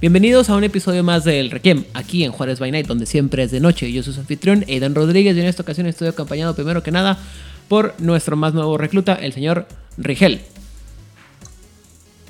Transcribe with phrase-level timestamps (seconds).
[0.00, 3.50] Bienvenidos a un episodio más del Requiem, aquí en Juárez by Night, donde siempre es
[3.50, 3.92] de noche.
[3.92, 7.18] Yo soy su anfitrión, Aidan Rodríguez, y en esta ocasión estoy acompañado primero que nada
[7.68, 9.66] por nuestro más nuevo recluta, el señor
[9.98, 10.40] Rigel.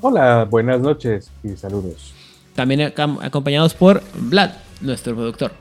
[0.01, 2.11] Hola, buenas noches y saludos.
[2.55, 4.51] También acompañados por Vlad,
[4.81, 5.53] nuestro productor.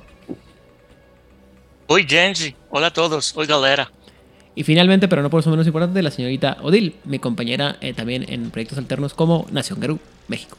[1.87, 2.57] Oi, Genji.
[2.71, 3.37] Hola a todos.
[3.37, 3.89] Oi, galera.
[4.57, 8.27] Y finalmente, pero no por eso menos importante, la señorita Odil, mi compañera eh, también
[8.29, 10.57] en proyectos alternos como Nación Garú, México.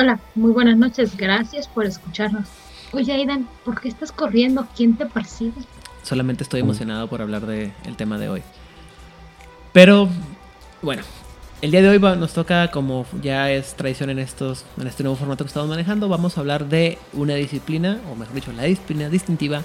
[0.00, 2.46] Hola, muy buenas noches, gracias por escucharnos.
[2.92, 4.64] Oye, Aidan, ¿por qué estás corriendo?
[4.76, 5.60] ¿Quién te persigue?
[6.04, 8.42] Solamente estoy emocionado por hablar del tema de hoy.
[9.72, 10.08] Pero,
[10.82, 11.02] bueno,
[11.62, 15.02] el día de hoy va- nos toca, como ya es tradición en, estos, en este
[15.02, 18.62] nuevo formato que estamos manejando, vamos a hablar de una disciplina, o mejor dicho, la
[18.62, 19.62] disciplina distintiva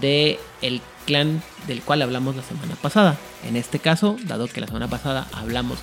[0.00, 3.16] de el clan del cual hablamos la semana pasada.
[3.46, 5.78] En este caso, dado que la semana pasada hablamos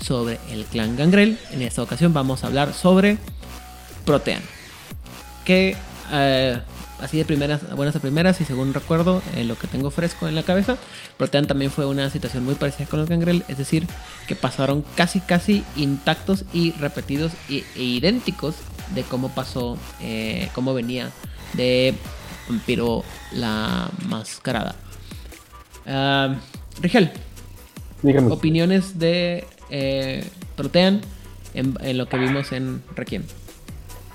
[0.00, 3.18] sobre el clan Gangrel, en esta ocasión vamos a hablar sobre
[4.04, 4.42] Protean.
[5.44, 5.76] Que
[6.12, 6.60] eh,
[7.00, 10.34] así de primeras, buenas de primeras, y según recuerdo, en lo que tengo fresco en
[10.34, 10.76] la cabeza,
[11.18, 13.86] Protean también fue una situación muy parecida con los Gangrel, es decir,
[14.26, 18.56] que pasaron casi casi intactos y repetidos e idénticos
[18.94, 21.10] de cómo pasó, eh, cómo venía
[21.54, 21.94] de
[22.48, 24.74] Vampiro la Mascarada.
[25.86, 26.34] Ah,
[26.80, 27.10] Rigel,
[28.30, 30.24] opiniones de eh,
[30.56, 31.00] Protean
[31.54, 33.22] en, en lo que vimos en Requiem.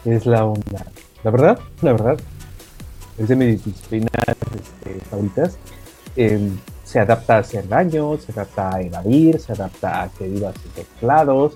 [0.06, 0.86] Es la onda.
[1.24, 2.20] La verdad, la verdad,
[3.18, 5.58] es de mis disciplinas este, favoritas.
[6.16, 10.56] Em, se adapta a hacer daño, se adapta a evadir, se adapta a que vivas
[10.76, 11.54] teclados,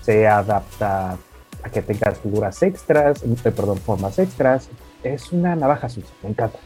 [0.00, 1.18] se adapta
[1.62, 4.68] a que tengas figuras extras, eh, perdón, formas extras.
[5.04, 6.58] Es una navaja sucia, me encanta.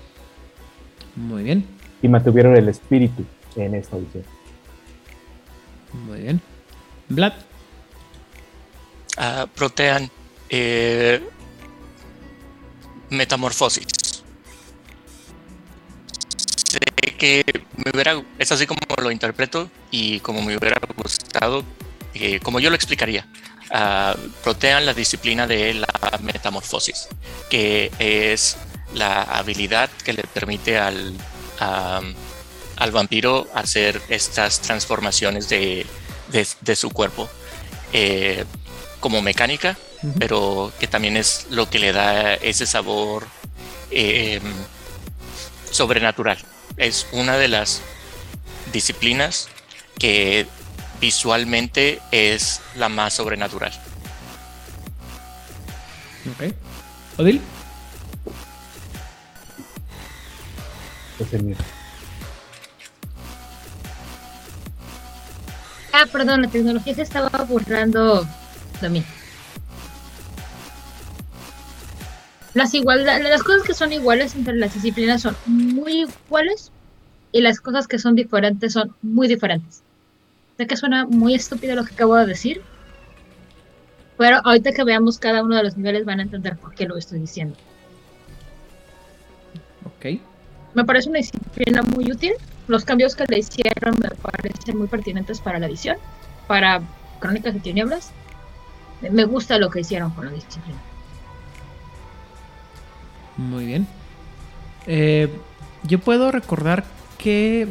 [1.17, 1.67] Muy bien,
[2.03, 3.25] Y mantuvieron el espíritu
[3.56, 4.25] en esta edición.
[5.93, 6.41] muy bien.
[7.09, 7.34] Vlad,
[9.17, 10.11] Ah, protean
[10.50, 11.22] eh,
[13.09, 13.87] metamorfosis.
[16.69, 16.78] Sé
[17.16, 17.43] que
[17.77, 21.65] me hubiera, es así como lo interpreto y como me hubiera gustado,
[22.12, 23.27] eh, como yo lo explicaría.
[23.71, 24.15] Ah,
[24.45, 25.89] protean la disciplina de la
[26.21, 27.09] metamorfosis,
[27.49, 28.59] que es
[28.93, 31.15] la habilidad que le permite al,
[31.59, 35.87] al vampiro hacer estas transformaciones de,
[36.33, 37.29] de- de su cuerpo.
[37.93, 38.45] Eh,
[39.01, 39.77] como mecánica,
[40.19, 43.27] pero que también es lo que le da ese sabor
[43.91, 44.41] eh,
[45.71, 46.39] sobrenatural.
[46.77, 47.81] Es una de las
[48.73, 49.49] disciplinas
[49.99, 50.47] que
[51.01, 53.73] visualmente es la más sobrenatural.
[56.33, 56.53] ok.
[57.19, 57.41] Odil,
[61.19, 61.57] Es el mío.
[65.99, 68.27] Ah, perdón, la tecnología se estaba burlando
[68.83, 69.03] de mí.
[72.53, 76.71] Las, igualdad, las cosas que son iguales entre las disciplinas son muy iguales
[77.33, 79.83] y las cosas que son diferentes son muy diferentes.
[80.59, 82.61] Sé que suena muy estúpido lo que acabo de decir,
[84.19, 86.99] pero ahorita que veamos cada uno de los niveles van a entender por qué lo
[86.99, 87.57] estoy diciendo.
[89.87, 90.21] ok.
[90.75, 92.34] Me parece una disciplina muy útil.
[92.69, 95.97] Los cambios que le hicieron me parecen muy pertinentes para la edición,
[96.47, 96.82] para
[97.21, 98.10] Crónicas de Tinieblas.
[99.00, 100.78] Me gusta lo que hicieron con la disciplina.
[103.37, 103.87] Muy bien.
[104.87, 105.28] Eh,
[105.84, 106.84] yo puedo recordar
[107.19, 107.69] que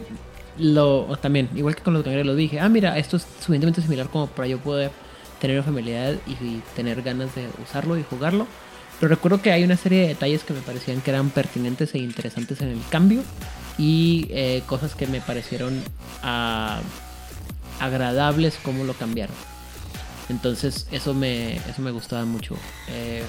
[0.57, 2.59] lo también, igual que con los cangreros, lo dije.
[2.59, 4.91] Ah, mira, esto es suficientemente similar como para yo poder
[5.41, 8.47] tener familiaridad y, y tener ganas de usarlo y jugarlo.
[8.99, 11.97] Pero recuerdo que hay una serie de detalles que me parecían que eran pertinentes e
[11.97, 13.23] interesantes en el cambio
[13.77, 15.81] y eh, cosas que me parecieron
[16.23, 16.79] ah,
[17.79, 19.35] agradables como lo cambiaron.
[20.29, 22.55] Entonces eso me, eso me gustaba mucho.
[22.89, 23.23] Eh,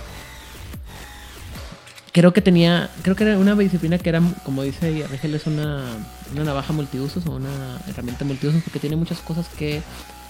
[2.12, 5.84] creo que tenía, creo que era una disciplina que era, como dice Rigel, es una,
[6.32, 9.82] una navaja multiusos o una herramienta multiusos porque tiene muchas cosas que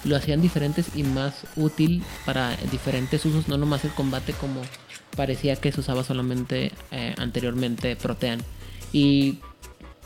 [0.04, 4.62] lo hacían diferentes y más útil para diferentes usos, no nomás el combate como
[5.16, 8.40] parecía que se usaba solamente eh, anteriormente Protean.
[8.92, 9.38] Y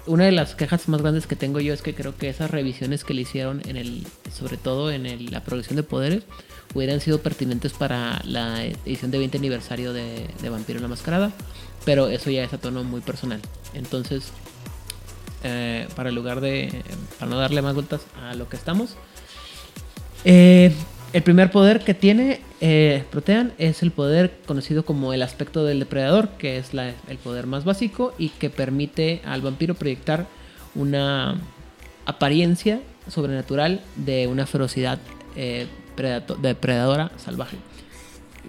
[0.07, 3.05] una de las quejas más grandes que tengo yo es que creo que esas revisiones
[3.05, 6.25] que le hicieron en el, sobre todo en la progresión de poderes,
[6.75, 11.33] hubieran sido pertinentes para la edición de 20 aniversario de, de Vampiro la Mascarada.
[11.85, 13.41] pero eso ya es a tono muy personal.
[13.75, 14.33] Entonces,
[15.43, 16.83] eh, para el lugar de,
[17.19, 18.97] para no darle más vueltas a lo que estamos,
[20.25, 20.73] eh,
[21.13, 25.81] el primer poder que tiene eh, Protean es el poder conocido como el aspecto del
[25.81, 30.27] depredador, que es el poder más básico y que permite al vampiro proyectar
[30.75, 31.37] una
[32.07, 34.99] apariencia sobrenatural de una ferocidad
[35.37, 35.67] eh,
[36.41, 37.57] depredadora salvaje.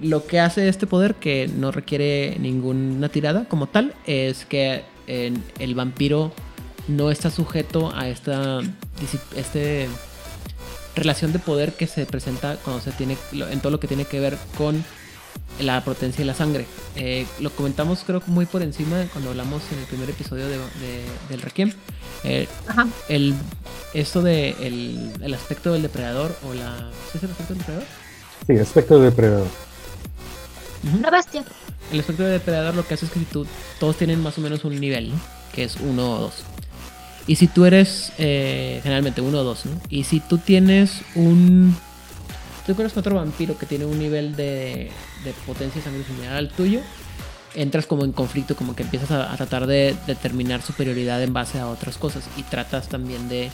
[0.02, 5.76] Lo que hace este poder, que no requiere ninguna tirada como tal, es que el
[5.76, 6.32] vampiro
[6.88, 8.62] no está sujeto a esta
[9.36, 9.88] este
[10.96, 14.06] relación de poder que se presenta cuando se tiene lo- en todo lo que tiene
[14.06, 14.84] que ver con
[15.60, 16.66] la potencia y la sangre.
[16.96, 20.58] Eh, lo comentamos creo que muy por encima cuando hablamos en el primer episodio de,
[20.58, 21.72] de- del Requiem.
[22.24, 22.88] Eh, Ajá.
[23.10, 23.34] el,
[23.94, 26.90] esto de el, el aspecto del depredador o la...
[27.12, 27.88] ¿Sí es el aspecto del depredador?
[28.48, 29.48] Sí, aspecto de depredador.
[31.12, 31.44] Bestia.
[31.92, 33.46] El aspecto de depredador lo que hace es que si tú,
[33.80, 35.20] todos tienen más o menos un nivel, ¿no?
[35.54, 36.34] que es uno o dos.
[37.28, 39.80] Y si tú eres eh, generalmente uno o dos, ¿no?
[39.90, 41.76] y si tú tienes un...
[42.66, 44.92] Tú conoces otro vampiro que tiene un nivel de,
[45.24, 46.80] de potencia y sangre similar al tuyo,
[47.56, 51.60] entras como en conflicto, como que empiezas a, a tratar de determinar superioridad en base
[51.60, 53.52] a otras cosas y tratas también de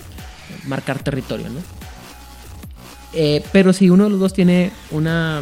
[0.66, 1.62] marcar territorio, ¿no?
[3.14, 5.42] Eh, pero si uno de los dos tiene una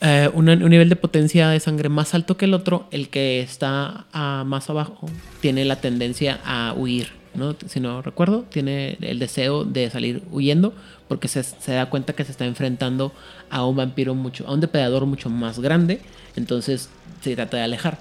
[0.00, 4.06] eh, un nivel de potencia de sangre más alto que el otro, el que está
[4.12, 5.10] ah, más abajo
[5.40, 7.56] tiene la tendencia a huir, ¿no?
[7.66, 10.72] Si no recuerdo, tiene el deseo de salir huyendo
[11.08, 13.12] porque se, se da cuenta que se está enfrentando
[13.50, 16.00] a un vampiro mucho, a un depredador mucho más grande,
[16.36, 16.90] entonces
[17.20, 17.98] se trata de alejar.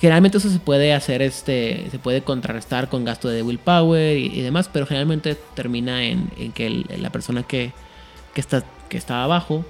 [0.00, 4.70] Generalmente eso se puede hacer, este, se puede contrarrestar con gasto de willpower y, demás,
[4.72, 7.72] pero generalmente termina en, que la persona que,
[8.34, 9.64] que está, que está abajo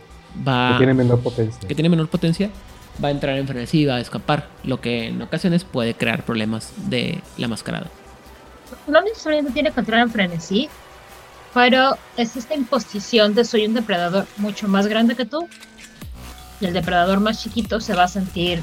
[0.47, 1.69] va Que tiene menor potencia.
[1.69, 2.51] que tiene menor potencia
[3.03, 6.25] va a entrar en frenesí y va a escapar, lo que en ocasiones puede crear
[6.25, 7.87] problemas de la mascarada.
[8.87, 10.69] No necesariamente tiene que entrar en frenesí,
[11.53, 15.49] pero es esta imposición de soy un depredador mucho más grande que tú.
[16.61, 18.63] Y el depredador más chiquito se va a sentir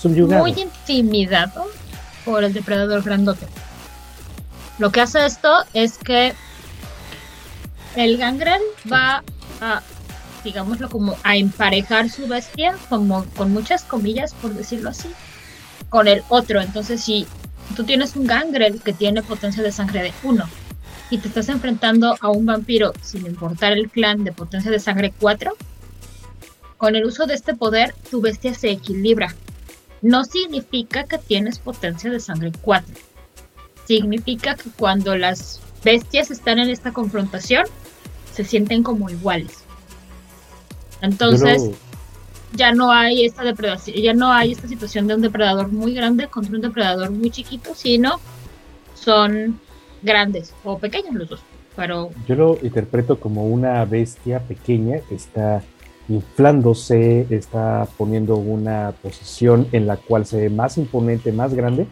[0.00, 0.42] Subyugado.
[0.42, 1.66] muy intimidado
[2.24, 3.46] por el depredador grandote.
[4.78, 6.34] Lo que hace esto es que
[7.94, 8.60] el gangrel
[8.92, 9.22] va
[9.60, 9.82] a,
[10.44, 15.08] digámoslo como, a emparejar su bestia, como con muchas comillas, por decirlo así,
[15.88, 16.60] con el otro.
[16.60, 17.26] Entonces, si
[17.74, 20.44] tú tienes un gangrel que tiene potencia de sangre de 1
[21.10, 25.12] y te estás enfrentando a un vampiro, sin importar el clan, de potencia de sangre
[25.18, 25.56] 4,
[26.76, 29.34] con el uso de este poder, tu bestia se equilibra
[30.04, 32.94] no significa que tienes potencia de sangre 4.
[33.86, 37.64] Significa que cuando las bestias están en esta confrontación,
[38.30, 39.63] se sienten como iguales.
[41.02, 41.70] Entonces,
[42.54, 46.28] ya no hay esta depredación, ya no hay esta situación de un depredador muy grande
[46.28, 48.20] contra un depredador muy chiquito, sino
[48.94, 49.60] son
[50.02, 51.40] grandes o pequeños los dos.
[51.76, 55.62] Pero Yo lo interpreto como una bestia pequeña que está
[56.08, 61.86] inflándose, está poniendo una posición en la cual se ve más imponente, más grande,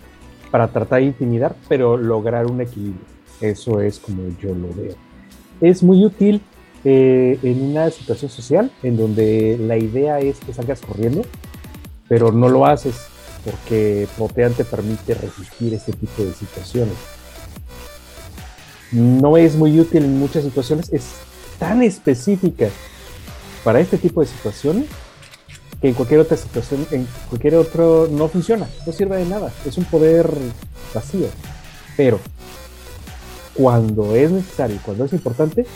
[0.51, 3.05] para tratar de intimidar, pero lograr un equilibrio.
[3.41, 4.95] Eso es como yo lo veo.
[5.61, 6.43] Es muy útil
[6.85, 11.23] eh, en una situación social en donde la idea es que salgas corriendo,
[12.09, 12.97] pero no lo haces
[13.45, 16.95] porque Protean te permite resistir este tipo de situaciones
[18.93, 21.05] no es muy útil en muchas situaciones, es
[21.59, 22.69] tan específica
[23.65, 24.87] para este tipo de situaciones
[25.81, 29.79] que en cualquier otra situación, en cualquier otro no funciona, no sirve de nada, es
[29.79, 30.31] un poder
[30.95, 31.27] vacío.
[31.97, 32.21] Pero
[33.55, 35.67] cuando es necesario, cuando es importante,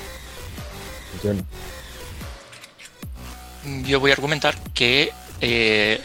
[3.85, 6.00] Yo voy a argumentar que eh,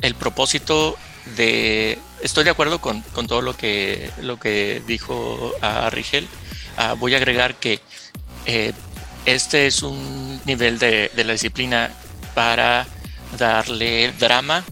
[0.00, 0.96] el propósito
[1.36, 1.98] de...
[2.22, 6.28] Estoy de acuerdo con, con todo lo que, lo que dijo a Rigel.
[6.76, 7.80] Ah, voy a agregar que
[8.46, 8.72] eh,
[9.26, 11.90] este es un nivel de, de la disciplina
[12.34, 12.86] para
[13.38, 14.64] darle drama,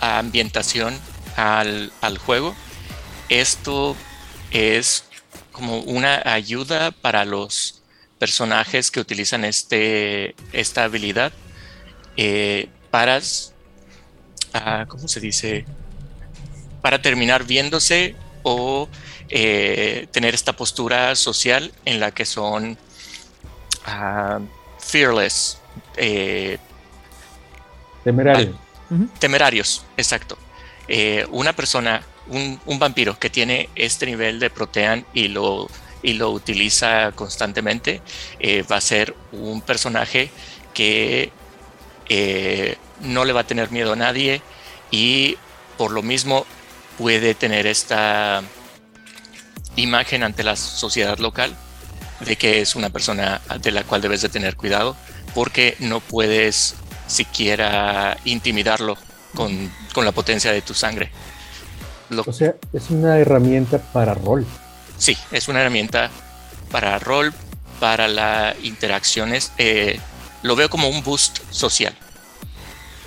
[0.00, 0.98] ambientación
[1.36, 2.54] al, al juego.
[3.28, 3.96] Esto
[4.50, 5.05] es
[5.56, 7.80] como una ayuda para los
[8.18, 11.32] personajes que utilizan este, esta habilidad
[12.18, 13.18] eh, para,
[14.52, 15.64] ah, ¿cómo se dice?
[16.82, 18.86] Para terminar viéndose o
[19.30, 22.76] eh, tener esta postura social en la que son
[23.86, 24.40] ah,
[24.78, 25.58] fearless,
[25.96, 26.58] eh,
[28.04, 28.58] Temerario.
[28.90, 29.08] Ujú.
[29.18, 30.36] temerarios, exacto.
[31.30, 35.68] Una persona, un, vampiro que tiene este nivel de protean y lo,
[36.02, 38.00] y lo utiliza constantemente,
[38.38, 40.30] eh, va a ser un personaje
[40.74, 41.30] que
[42.08, 44.42] eh, no le va a tener miedo a nadie
[44.90, 45.36] y
[45.76, 46.46] por lo mismo
[46.98, 48.42] puede tener esta
[49.76, 51.54] imagen ante la sociedad local
[52.20, 54.96] de que es una persona de la cual debes de tener cuidado
[55.34, 58.96] porque no puedes siquiera intimidarlo
[59.34, 61.10] con, con la potencia de tu sangre.
[62.10, 64.46] Lo- O sea, es una herramienta para rol.
[64.98, 66.10] sí, es una herramienta
[66.70, 67.32] para rol,
[67.80, 69.52] para las interacciones.
[69.58, 69.98] eh,
[70.42, 71.94] lo veo como un boost social.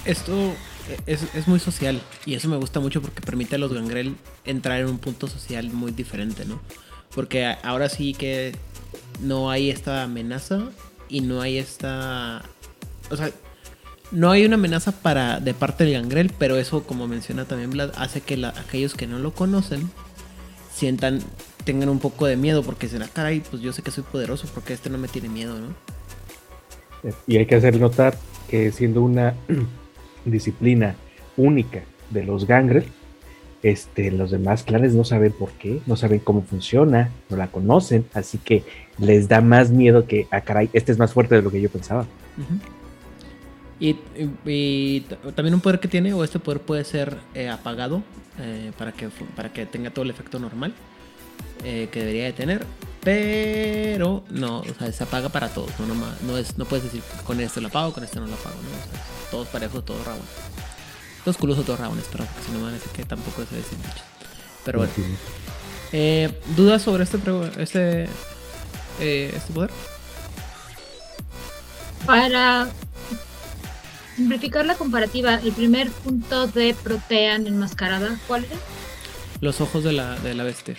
[0.06, 0.54] Esto
[1.06, 4.16] es, es muy social y eso me gusta mucho porque permite a los gangrel
[4.46, 6.60] entrar en un punto social muy diferente, ¿no?
[7.14, 8.56] Porque ahora sí que
[9.22, 10.60] no hay esta amenaza
[11.10, 12.42] y no hay esta...
[13.12, 13.30] O sea,
[14.12, 17.92] no hay una amenaza para de parte del gangrel, pero eso, como menciona también Vlad,
[17.98, 19.90] hace que la- aquellos que no lo conocen
[20.74, 21.20] sientan,
[21.66, 24.48] tengan un poco de miedo porque dicen, ah, caray, pues yo sé que soy poderoso
[24.54, 25.68] porque este no me tiene miedo, ¿no?
[27.28, 28.18] Y hay que hacer notar
[28.50, 29.36] que siendo una
[30.26, 30.96] disciplina
[31.38, 32.86] única de los Gangrel,
[33.62, 38.06] este, los demás clanes no saben por qué, no saben cómo funciona, no la conocen,
[38.14, 38.64] así que
[38.98, 41.70] les da más miedo que, ah, caray, este es más fuerte de lo que yo
[41.70, 42.06] pensaba.
[43.80, 47.48] Y, y- y t- también un poder que tiene, o este poder puede ser eh,
[47.50, 48.04] apagado
[48.40, 50.74] eh, para, que, para que tenga todo el efecto normal
[51.64, 52.66] eh, que debería de tener.
[53.02, 55.72] Pero no, o sea, se apaga para todos.
[55.80, 58.34] No, Nomás- no, es, no puedes decir con este lo apago, con este no lo
[58.34, 58.56] apago.
[58.56, 58.70] ¿no?
[58.70, 60.28] O sea, todos parejos, todos rabones.
[61.24, 63.56] Todos culosos, todos rabones, perdón, porque si no me van a decir que tampoco se
[63.56, 64.04] decir mucho.
[64.66, 64.94] Pero bueno,
[65.94, 67.18] eh, ¿dudas sobre este,
[67.58, 68.04] este,
[69.00, 69.70] eh, este poder?
[72.06, 72.68] Para
[74.20, 78.56] simplificar la comparativa, el primer punto de Protean enmascarada, ¿cuál era?
[79.40, 80.76] Los ojos de la, de la bestia.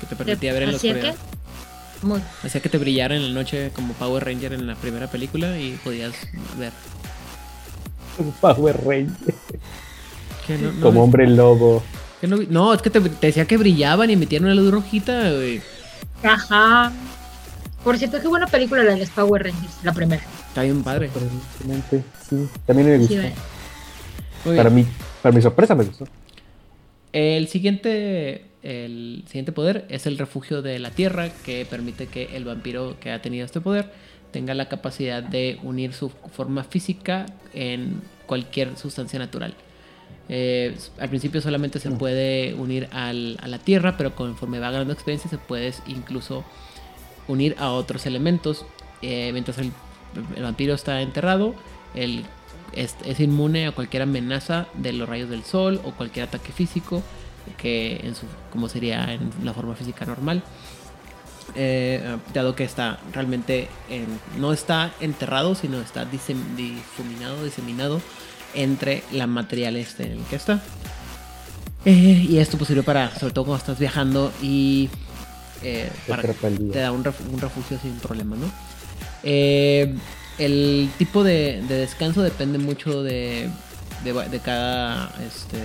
[0.00, 1.14] Que te permitía ver en ¿Hacía oscuridad.
[1.14, 2.06] qué?
[2.06, 2.20] Muy.
[2.42, 5.78] Hacía que te brillara en la noche como Power Ranger en la primera película y
[5.84, 6.14] podías
[6.58, 6.72] ver.
[8.18, 9.34] Un Power Ranger,
[10.46, 11.82] ¿Qué, no, no como hombre lobo.
[12.20, 15.62] ¿Qué no, es que te, te decía que brillaban y emitieron una luz rojita, güey.
[16.24, 16.92] Ajá.
[17.84, 20.22] Por cierto, qué buena película la de los Power Rangers, la primera.
[20.50, 21.08] Está bien padre.
[22.28, 23.14] Sí, también me gustó.
[24.56, 24.86] Para, mí,
[25.22, 26.06] para mi sorpresa me gustó.
[27.12, 32.44] El siguiente, el siguiente poder es el refugio de la tierra, que permite que el
[32.44, 33.92] vampiro que ha tenido este poder
[34.32, 39.54] tenga la capacidad de unir su forma física en cualquier sustancia natural.
[40.28, 44.92] Eh, al principio solamente se puede unir al- a la tierra, pero conforme va ganando
[44.92, 46.44] experiencia se puede incluso
[47.26, 48.64] unir a otros elementos.
[49.02, 49.72] Eh, mientras el,
[50.36, 51.54] el vampiro está enterrado,
[51.94, 52.24] él
[52.72, 57.02] es, es inmune a cualquier amenaza de los rayos del sol o cualquier ataque físico,
[57.56, 60.42] que en su, como sería en la forma física normal.
[61.56, 68.00] Eh, dado que está realmente en- no está enterrado, sino está disem- difuminado, diseminado
[68.54, 70.62] entre la material este en el que está.
[71.84, 74.90] Eh, y esto pues sirve para, sobre todo cuando estás viajando y
[75.62, 76.22] eh, Te para-
[76.72, 78.46] te da un, ref- un refugio sin problema, ¿no?
[79.22, 79.94] Eh,
[80.38, 83.50] el tipo de, de descanso depende mucho de,
[84.44, 85.58] cada este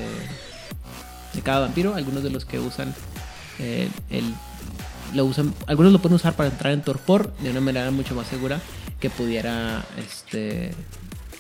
[1.33, 1.95] de cada vampiro.
[1.95, 2.93] Algunos de los que usan
[3.59, 3.89] eh,
[5.13, 8.27] lo usan, algunos lo pueden usar para entrar en torpor de una manera mucho más
[8.27, 8.59] segura
[8.99, 10.71] que pudiera este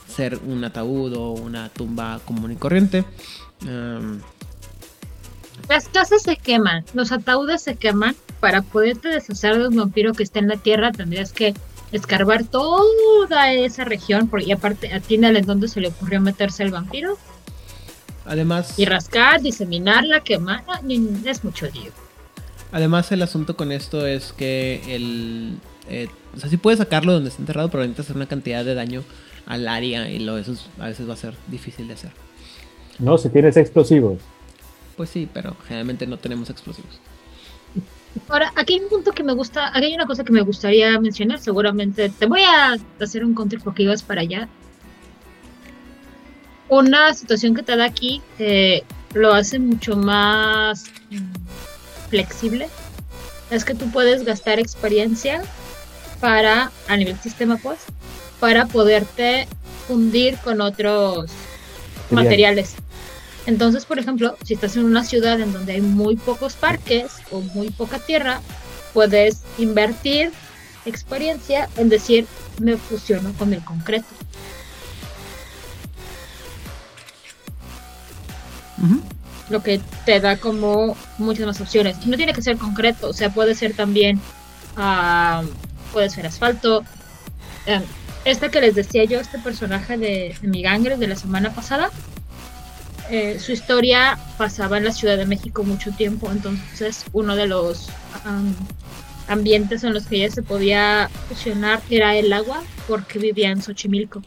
[0.07, 3.03] ser un ataúd o una tumba común y corriente.
[5.69, 8.15] Las casas se queman, los ataúdes se queman.
[8.39, 11.53] Para poderte deshacer de un vampiro que está en la tierra, tendrías que
[11.97, 16.71] escarbar toda esa región, porque y aparte atínale en donde se le ocurrió meterse el
[16.71, 17.17] vampiro,
[18.25, 21.91] además, y rascar, diseminarla, quemarla, ni- es mucho lío.
[22.71, 25.57] Además, el asunto con esto es que el.
[25.87, 28.73] eh, o sea, sí puedes sacarlo donde está enterrado, pero necesitas hacer una cantidad de
[28.75, 29.03] daño
[29.45, 32.11] al área y lo, eso es- a veces va a ser difícil de hacer.
[32.99, 34.19] No, si tienes explosivos.
[34.97, 36.99] Pues sí, pero generalmente no tenemos explosivos.
[38.29, 40.99] Ahora, aquí hay un punto que me gusta, aquí hay una cosa que me gustaría
[40.99, 44.47] mencionar, seguramente te voy a hacer un counter porque ibas para allá.
[46.67, 52.67] Una situación que te da aquí que lo hace mucho más mm, flexible
[53.51, 55.43] es que tú puedes gastar experiencia
[56.19, 57.79] para, a nivel sistema pues,
[58.39, 59.47] para poderte
[59.87, 61.29] fundir con otros
[62.09, 62.75] materiales.
[63.45, 67.41] Entonces, por ejemplo, si estás en una ciudad en donde hay muy pocos parques o
[67.41, 68.41] muy poca tierra,
[68.93, 70.31] puedes invertir
[70.85, 72.25] experiencia en decir,
[72.59, 74.07] me fusiono con el concreto.
[79.49, 81.97] Lo que te da como muchas más opciones.
[82.03, 84.19] Y no tiene que ser concreto, o sea, puede ser también,
[84.75, 85.43] ah,
[85.93, 86.83] puede ser asfalto.
[87.67, 87.81] Eh,
[88.25, 91.91] esta que les decía yo, este personaje de, de Migangre de la semana pasada,
[93.09, 97.89] eh, su historia pasaba en la Ciudad de México mucho tiempo, entonces uno de los
[98.25, 98.53] am,
[99.27, 104.21] ambientes en los que ella se podía fusionar era el agua, porque vivía en Xochimilco.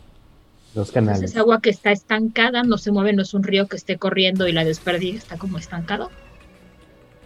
[0.74, 1.30] Los Entonces canales.
[1.30, 4.46] es agua que está estancada, no se mueve, no es un río que esté corriendo
[4.46, 6.10] y la desperdicia está como estancado.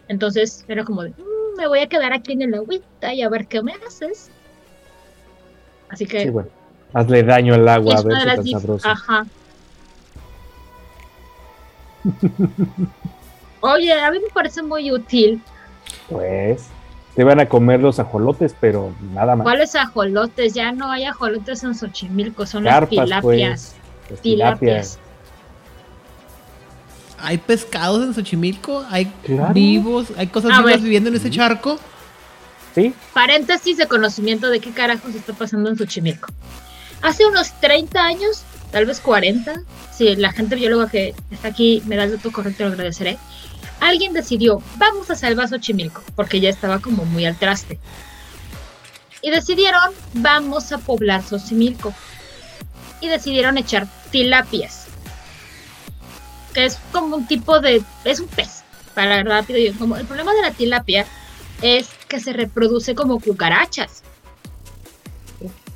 [0.08, 3.28] Entonces era como de, "Mm, me voy a quedar aquí en el agüita y a
[3.28, 4.30] ver qué me haces.
[5.88, 6.48] Así que Sí, bueno.
[6.94, 8.88] Hazle daño al agua a ver las tan sabroso.
[8.88, 9.26] Ajá.
[13.60, 15.40] Oye, a mí me parece muy útil.
[16.08, 16.66] Pues
[17.14, 19.44] te van a comer los ajolotes, pero nada más.
[19.44, 20.54] ¿Cuáles ajolotes?
[20.54, 23.74] Ya no hay ajolotes en Xochimilco, son Carpas, las tilapias.
[24.08, 24.20] pues.
[24.20, 24.58] Tilapias.
[24.60, 24.98] tilapias.
[27.24, 29.54] Hay pescados en Xochimilco, hay Claro.
[29.54, 30.80] vivos, hay cosas A vivas ver.
[30.80, 31.78] viviendo en ese charco.
[32.74, 36.32] Sí, Paréntesis de conocimiento de qué carajos está pasando en Xochimilco.
[37.02, 38.42] Hace unos 30 años,
[38.72, 39.62] tal vez 40,
[39.92, 43.18] si la gente bióloga que está aquí me da el dato correcto, lo agradeceré.
[43.78, 47.78] Alguien decidió, vamos a salvar Xochimilco, porque ya estaba como muy al traste.
[49.20, 51.94] Y decidieron, vamos a poblar Xochimilco.
[53.00, 54.86] Y decidieron echar tilapias.
[56.54, 57.82] Que es como un tipo de.
[58.04, 58.62] Es un pez.
[58.94, 59.58] Para rápido.
[59.58, 61.06] y Como, el problema de la tilapia
[61.62, 64.02] es que se reproduce como cucarachas.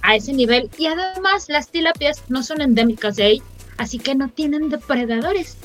[0.07, 0.71] A ese nivel.
[0.79, 3.43] Y además, las tilapias no son endémicas de ahí.
[3.77, 5.57] Así que no tienen depredadores.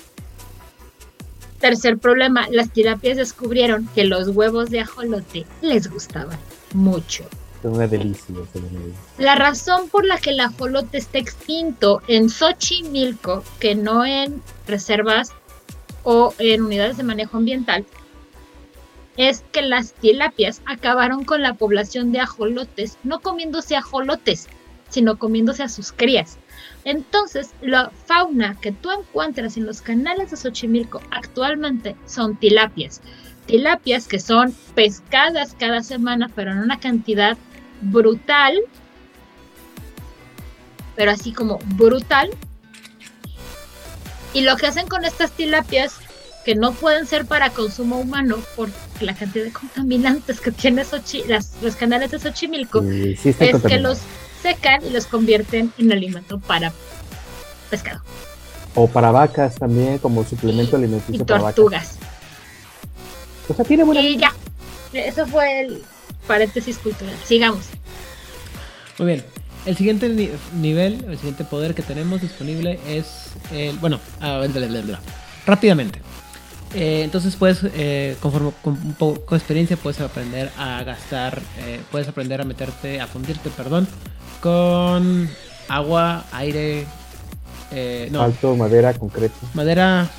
[1.59, 6.39] Tercer problema, las tilapias descubrieron que los huevos de ajolote les gustaban
[6.73, 7.23] mucho.
[7.63, 8.35] es una delicia.
[8.43, 8.99] es una delicia.
[9.19, 15.33] La razón por la que el ajolote está extinto en Xochimilco, que no en reservas
[16.03, 17.85] o en unidades de manejo ambiental,
[19.17, 24.47] es que las tilapias acabaron con la población de ajolotes, no comiéndose ajolotes,
[24.89, 26.37] sino comiéndose a sus crías.
[26.83, 33.01] Entonces, la fauna que tú encuentras en los canales de Xochimilco actualmente son tilapias.
[33.45, 37.37] Tilapias que son pescadas cada semana, pero en una cantidad
[37.81, 38.59] brutal,
[40.95, 42.29] pero así como brutal.
[44.33, 45.99] Y lo que hacen con estas tilapias,
[46.45, 51.25] que no pueden ser para consumo humano por la cantidad de contaminantes que tiene Xochi-
[51.27, 53.99] las, los canales de Xochimilco, Y sí es que los
[54.41, 56.71] secan y los convierten en alimento para
[57.69, 58.01] pescado
[58.75, 61.55] O para vacas también, como suplemento y alimenticio para vacas.
[61.55, 61.95] tortugas.
[63.47, 64.01] O sea, tiene buena.
[64.01, 64.33] Y ya,
[64.93, 65.83] eso fue el
[66.27, 67.15] paréntesis cultural.
[67.25, 67.65] Sigamos.
[68.97, 69.25] Muy bien.
[69.65, 73.77] El siguiente ni- nivel, el siguiente poder que tenemos disponible es el.
[73.77, 74.41] Bueno, ah,
[75.45, 75.99] rápidamente.
[76.73, 81.81] Eh, entonces puedes, eh, conforme con un poco de experiencia, puedes aprender a gastar, eh,
[81.91, 83.87] puedes aprender a meterte, a fundirte, perdón,
[84.39, 85.29] con
[85.67, 86.85] agua, aire,
[87.71, 89.35] eh, no, Alto, madera, concreto.
[89.53, 90.09] madera,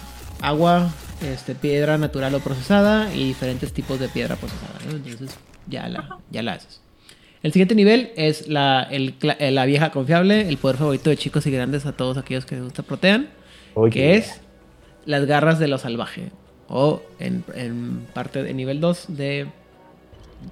[0.40, 0.90] agua,
[1.22, 4.74] este, piedra natural o procesada y diferentes tipos de piedra procesada.
[4.86, 4.96] ¿no?
[4.96, 5.30] Entonces
[5.68, 6.80] ya la, ya la haces.
[7.42, 11.50] El siguiente nivel es la, el la vieja confiable, el poder favorito de chicos y
[11.50, 13.30] grandes a todos aquellos que les gusta protean,
[13.74, 14.40] Oye, que es
[15.06, 16.30] las garras de lo salvaje.
[16.74, 19.46] O en, en parte de nivel 2 de,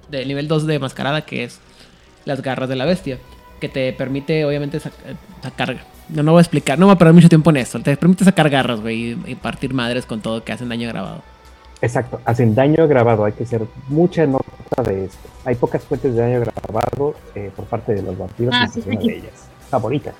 [0.09, 1.59] de nivel 2 de mascarada, que es
[2.25, 3.17] las garras de la bestia.
[3.59, 5.77] Que te permite, obviamente, sac- eh, sacar.
[6.09, 7.79] No, no voy a explicar, no voy a perder mucho tiempo en esto.
[7.81, 11.21] Te permite sacar garras, güey, y, y partir madres con todo que hacen daño grabado.
[11.81, 13.25] Exacto, hacen daño grabado.
[13.25, 15.17] Hay que hacer mucha nota de esto.
[15.45, 18.53] Hay pocas fuentes de daño grabado eh, por parte de los vampiros.
[18.55, 19.07] Ah, sí, es una aquí.
[19.09, 19.47] de ellas.
[19.69, 20.13] Favorita.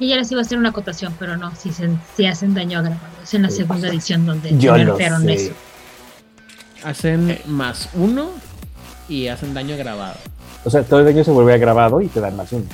[0.00, 2.78] Y ya les iba a hacer una acotación, pero no, si, se, si hacen daño
[2.80, 3.06] agravado.
[3.22, 3.58] Es en la Sí.
[3.58, 5.32] segunda edición donde Yo lo nerfearon sé.
[5.34, 5.52] eso.
[6.82, 8.30] Hacen más uno
[9.08, 10.16] y hacen daño grabado.
[10.64, 12.64] O sea, todo el daño se vuelve grabado y te dan más uno.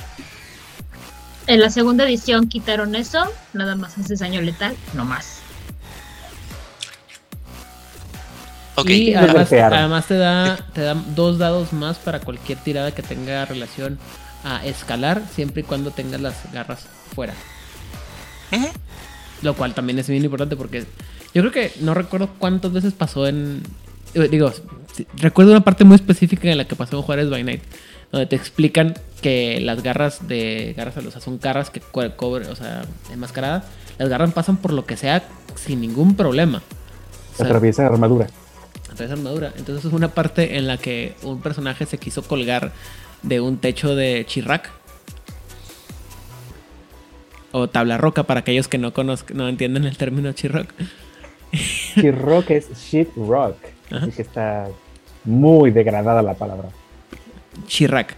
[1.47, 3.19] En la segunda edición quitaron eso,
[3.53, 5.39] nada más haces daño letal, no más.
[8.75, 13.01] Ok, Y además, además te da te da dos dados más para cualquier tirada que
[13.01, 13.97] tenga relación
[14.43, 16.85] a escalar, siempre y cuando tengas las garras
[17.17, 17.33] fuera.
[19.41, 20.85] Lo cual también es bien importante porque
[21.33, 23.61] yo creo que no recuerdo cuántas veces pasó en.
[24.13, 24.51] eh, Digo,
[25.17, 27.61] recuerdo una parte muy específica en la que pasó en Juárez by Night,
[28.11, 30.73] donde te explican que las garras de.
[30.75, 33.65] Garras, o sea, son garras que co- cobre, o sea, enmascaradas.
[33.99, 35.23] Las garras pasan por lo que sea
[35.55, 36.61] sin ningún problema.
[37.33, 38.27] O sea, Atraviesa la armadura.
[38.91, 39.53] atraviesa armadura.
[39.57, 42.71] Entonces es una parte en la que un personaje se quiso colgar
[43.21, 44.71] de un techo de Chirac.
[47.59, 50.73] O tabla roca para aquellos que no conozcan, no entienden el término Chirac.
[51.53, 53.55] Shit rock es shit rock.
[53.91, 54.03] Ajá.
[54.05, 54.67] Así que está
[55.23, 56.69] muy degradada la palabra.
[57.67, 58.15] Chirac.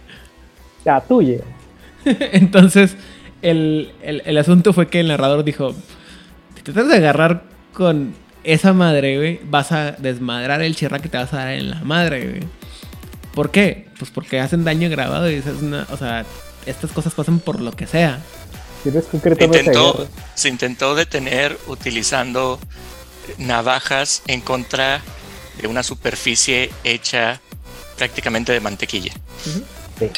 [0.84, 1.38] La tuya.
[2.04, 2.96] Entonces,
[3.42, 5.74] el, el- el asunto fue que el narrador dijo:
[6.56, 11.08] Si te tratas de agarrar con esa madre, güey, vas a desmadrar el chirra que
[11.08, 12.40] te vas a dar en la madre, güey.
[13.34, 13.86] ¿Por qué?
[13.98, 15.86] Pues porque hacen daño grabado y es una.
[15.90, 16.24] O sea,
[16.66, 18.18] estas cosas pasan por lo que sea.
[18.82, 20.10] Se Intentó, agarra.
[20.34, 22.58] se intentó detener utilizando
[23.38, 25.02] navajas en contra
[25.60, 27.40] de una superficie hecha
[27.96, 29.12] prácticamente de mantequilla.
[29.98, 30.10] Sí.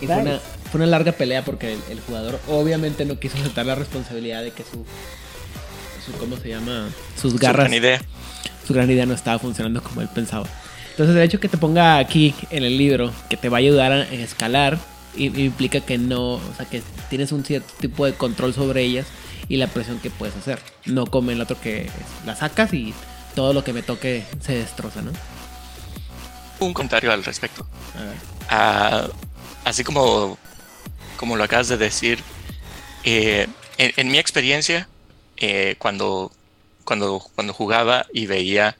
[0.00, 3.66] Y fue una, fue una larga pelea porque el, el jugador obviamente no quiso aceptar
[3.66, 4.84] la responsabilidad de que su,
[6.04, 6.88] su ¿cómo se llama?
[7.20, 8.00] Sus Su garras, gran idea.
[8.66, 10.46] su gran idea no estaba funcionando como él pensaba.
[10.90, 13.92] Entonces el hecho que te ponga aquí en el libro que te va a ayudar
[13.92, 14.78] a escalar
[15.16, 19.06] implica que no, o sea que tienes un cierto tipo de control sobre ellas
[19.48, 20.58] y la presión que puedes hacer.
[20.86, 21.88] No como el otro que
[22.24, 22.94] la sacas y
[23.34, 25.12] todo lo que me toque se destroza, ¿no?
[26.60, 27.66] Un comentario al respecto.
[27.98, 28.14] A ver.
[28.48, 29.08] Ah,
[29.64, 30.38] así como,
[31.16, 32.20] como lo acabas de decir,
[33.04, 33.46] eh,
[33.78, 34.88] en, en mi experiencia,
[35.36, 36.30] eh, cuando,
[36.84, 38.76] cuando, cuando jugaba y veía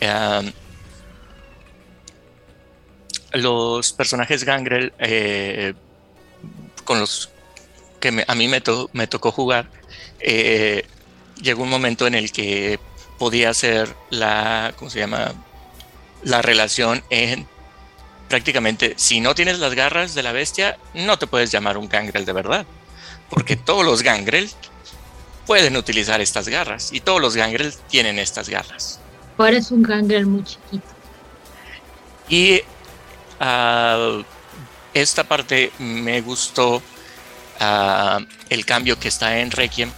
[0.00, 0.52] eh,
[3.32, 5.74] los personajes Gangrel eh,
[6.84, 7.30] con los
[8.00, 9.68] que me- a mí me, to- me tocó jugar,
[10.20, 10.86] eh,
[11.42, 12.78] llegó un momento en el que
[13.18, 15.32] podía hacer la, ¿cómo se llama?
[16.22, 17.46] La relación en
[18.28, 22.24] prácticamente, si no tienes las garras de la bestia, no te puedes llamar un gangrel
[22.24, 22.66] de verdad.
[23.30, 24.48] Porque todos los gangrel
[25.46, 26.92] pueden utilizar estas garras.
[26.92, 29.00] Y todos los gangrel tienen estas garras.
[29.38, 30.84] Ahora es un gangrel muy chiquito.
[32.28, 32.60] Y
[33.40, 34.22] ah,
[34.94, 36.82] esta parte me gustó
[37.60, 39.90] ah, el cambio que está en Requiem,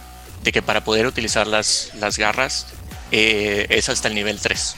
[0.43, 2.67] de que para poder utilizar las, las garras
[3.11, 4.75] eh, es hasta el nivel 3.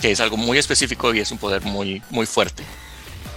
[0.00, 2.64] Que es algo muy específico y es un poder muy, muy fuerte.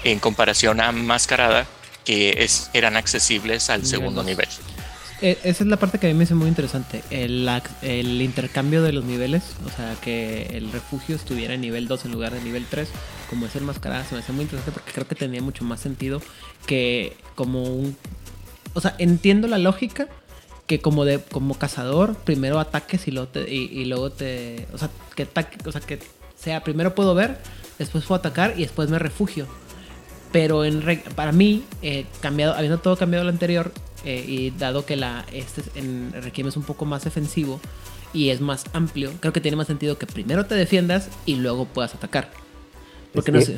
[0.03, 1.65] En comparación a Mascarada,
[2.03, 4.25] que es, eran accesibles al Nivel segundo dos.
[4.25, 4.47] nivel.
[5.21, 7.01] Eh, Esa es la parte que a mí me hace muy interesante.
[7.09, 7.49] El,
[7.81, 9.55] el intercambio de los niveles.
[9.65, 12.89] O sea, que el refugio estuviera en nivel 2 en lugar de nivel 3.
[13.29, 15.79] Como es el mascarada, se me hace muy interesante porque creo que tenía mucho más
[15.79, 16.21] sentido
[16.65, 17.97] que como un...
[18.73, 20.07] O sea, entiendo la lógica
[20.67, 24.67] que como de como cazador primero ataques y luego te, y, luego te...
[24.73, 25.99] O sea, que ataque, o sea, que
[26.37, 27.37] sea primero puedo ver,
[27.79, 29.47] después puedo atacar y después me refugio.
[30.31, 30.83] Pero en
[31.15, 33.71] para mí, eh, cambiado, habiendo todo cambiado lo anterior,
[34.05, 37.59] eh, y dado que la este en Requiem es un poco más defensivo
[38.13, 41.65] y es más amplio, creo que tiene más sentido que primero te defiendas y luego
[41.65, 42.29] puedas atacar.
[43.13, 43.55] Porque no que- sé.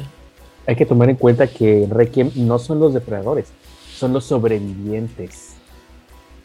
[0.65, 3.47] Hay que tomar en cuenta que en Requiem no son los depredadores,
[3.95, 5.53] son los sobrevivientes.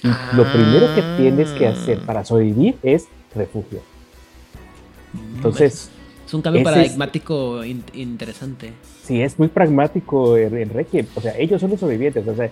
[0.04, 2.06] Y Lo primero que tienes que hacer Ah.
[2.06, 3.80] para sobrevivir es refugio.
[5.36, 5.90] Entonces,
[6.26, 8.72] Es un cambio es- paradigmático in- interesante.
[9.04, 11.06] sí es muy pragmático en, en Requiem.
[11.14, 12.26] O sea, ellos son los sobrevivientes.
[12.26, 12.50] O sea,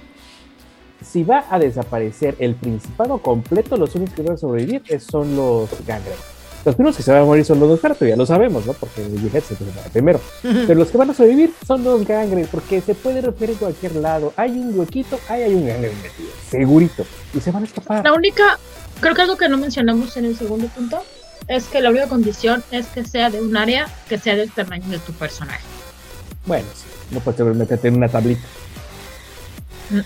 [1.05, 5.69] si va a desaparecer el Principado completo, los únicos que van a sobrevivir son los
[5.87, 6.17] Gangrel.
[6.65, 8.75] Los primeros que se van a morir son los Nosferatu, ya lo sabemos, ¿no?
[8.75, 10.21] Porque el Jihad se muere primero.
[10.43, 13.97] Pero los que van a sobrevivir son los Gangrel, porque se puede romper en cualquier
[13.97, 14.35] lado.
[14.37, 17.07] Hay un huequito, ahí hay un Gangrel metido, segurito.
[17.33, 18.05] Y se van a escapar.
[18.05, 18.59] La única,
[19.01, 21.03] creo que algo que no mencionamos en el segundo punto
[21.49, 24.87] es que la única condición es que sea de un área que sea del tamaño
[24.89, 25.65] de tu personaje.
[26.45, 28.43] Bueno, sí, no puedes meterte en una tablita.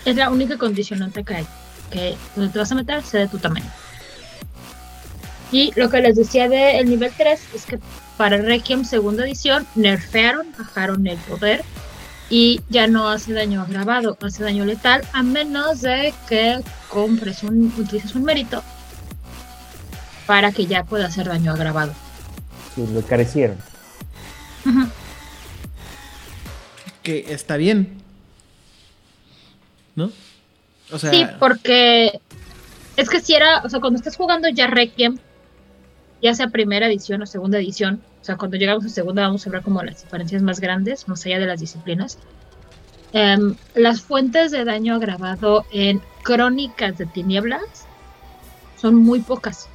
[0.05, 1.47] Es la única condicionante que hay.
[1.91, 3.71] Que donde te vas a meter sea de tu tamaño.
[5.53, 7.79] Y lo que les decía del nivel 3 es que
[8.17, 11.63] para Requiem segunda edición nerfearon, bajaron el poder
[12.31, 17.73] y ya no hace daño agravado, hace daño letal a menos de que compres un,
[17.79, 18.63] utilices un mérito
[20.27, 21.93] para que ya pueda hacer daño agravado.
[22.75, 23.59] Sí, lo encarecieron.
[24.65, 24.89] Ujú.
[27.03, 28.04] Que está bien.
[29.97, 30.11] ¿No?
[30.93, 32.21] O sea, Sí, porque
[32.97, 35.19] es que si era, o sea, cuando estás jugando ya Requiem,
[36.23, 39.51] ya sea primera edición o segunda edición, o sea, cuando llegamos a segunda vamos a
[39.51, 42.19] ver como las diferencias más grandes, más allá de las disciplinas.
[43.13, 47.87] Em, las fuentes de daño agravado en crónicas de tinieblas
[48.77, 49.69] son muy pocas.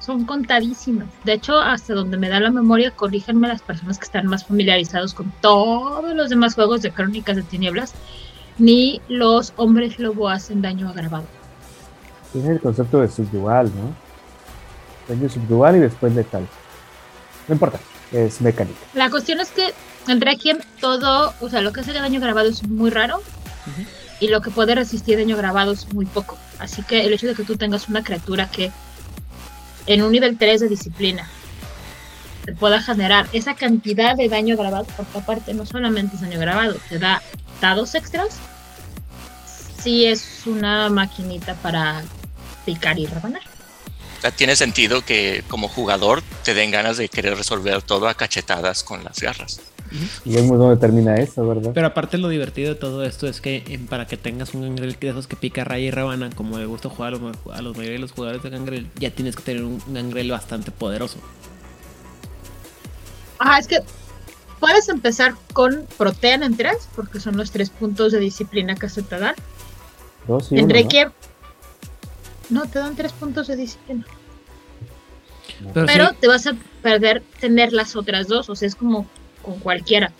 [0.00, 1.08] Son contadísimas.
[1.24, 5.14] De hecho, hasta donde me da la memoria, corríjanme las personas que están más familiarizados
[5.14, 7.94] con todos los demás juegos de crónicas de tinieblas,
[8.58, 11.26] ni los hombres lobo hacen daño agravado.
[12.32, 13.94] Tiene el concepto de subyugal, ¿no?
[15.08, 16.46] Daño subyugal y después letal.
[17.48, 17.78] No importa,
[18.12, 18.78] es mecánica.
[18.94, 19.72] La cuestión es que
[20.08, 23.22] en Requiem todo, o sea, lo que hace daño grabado es muy raro
[24.20, 26.36] y lo que puede resistir daño grabado es muy poco.
[26.58, 28.72] Así que el hecho de que tú tengas una criatura que
[29.86, 31.28] en un nivel 3 de disciplina
[32.44, 36.76] te pueda generar esa cantidad de daño grabado, porque aparte no solamente es daño grabado,
[36.88, 37.22] te da
[37.60, 38.36] dados extras,
[39.82, 42.02] sí es una maquinita para
[42.64, 43.42] picar y rebanar.
[44.18, 48.14] O sea, tiene sentido que como jugador te den ganas de querer resolver todo a
[48.14, 49.60] cachetadas con las garras.
[50.24, 51.70] Y vemos dónde termina eso, ¿verdad?
[51.72, 54.96] Pero aparte lo divertido de todo esto es que em, para que tengas un gangrel
[54.98, 57.76] de esos que pica, raya y rebana, como le gusta jugar a los, a los
[57.76, 61.18] mayoría de los jugadores de gangrel, ya tienes que tener un gangrel bastante poderoso.
[63.38, 63.78] Ajá, es que
[64.60, 69.02] puedes empezar con Protean en 3, porque son los tres puntos de disciplina que se
[69.02, 69.34] te dan.
[70.26, 70.80] Dos y en uno, ¿no?
[70.80, 71.12] Requiem.
[72.50, 72.66] ¿no?
[72.66, 74.04] te dan tres puntos de disciplina.
[75.72, 79.06] Pero, Pero sí, te vas a perder tener las otras dos, o sea, es como
[79.42, 80.12] con cualquiera.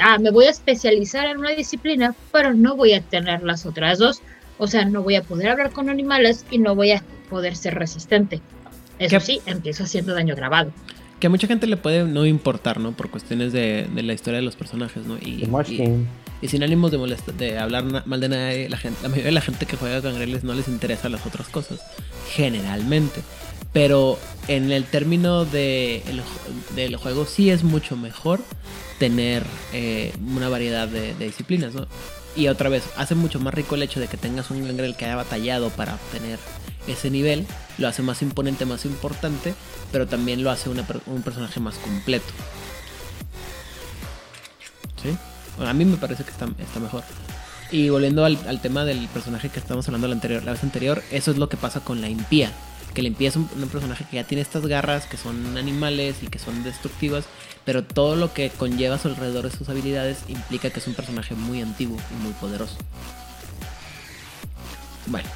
[0.00, 3.98] Ah, me voy a especializar en una disciplina, pero no voy a tener las otras
[3.98, 4.22] dos.
[4.58, 7.74] O sea, no voy a poder hablar con animales y no voy a poder ser
[7.76, 8.40] resistente.
[8.98, 9.24] Eso ¿Qué?
[9.24, 10.70] sí, empiezo haciendo daño grabado.
[11.20, 12.92] Que a mucha gente le puede no importar, ¿no?
[12.92, 15.16] Por cuestiones de, de la historia de los personajes, ¿no?
[15.18, 15.44] Y,
[16.42, 19.32] y, sin ánimos de, molesta- de hablar mal de nadie, la, gente, la mayoría de
[19.32, 21.80] la gente que juega gangreles no les interesa las otras cosas,
[22.34, 23.20] generalmente.
[23.72, 26.22] Pero en el término de el
[26.74, 28.40] del juego sí es mucho mejor
[28.98, 31.86] tener eh, una variedad de, de disciplinas, ¿no?
[32.36, 35.04] Y otra vez, hace mucho más rico el hecho de que tengas un gangrel que
[35.04, 36.38] haya batallado para obtener
[36.90, 37.46] ese nivel,
[37.78, 39.54] lo hace más imponente, más importante,
[39.92, 42.32] pero también lo hace un personaje más completo.
[45.02, 45.16] ¿Sí?
[45.56, 47.02] Bueno, a mí me parece que está, mejor.
[47.70, 51.30] Y volviendo al, tema del personaje que estábamos hablando la, anterior, la vez anterior, eso
[51.30, 52.50] es lo que pasa con la impía.
[52.94, 56.16] Que la impía es un, un personaje que ya tiene estas garras, que son animales
[56.22, 57.26] y que son destructivas,
[57.64, 60.94] pero todo lo que conlleva a su alrededor de sus habilidades implica que es un
[60.94, 62.76] personaje muy antiguo y muy poderoso.
[65.06, 65.28] Bueno.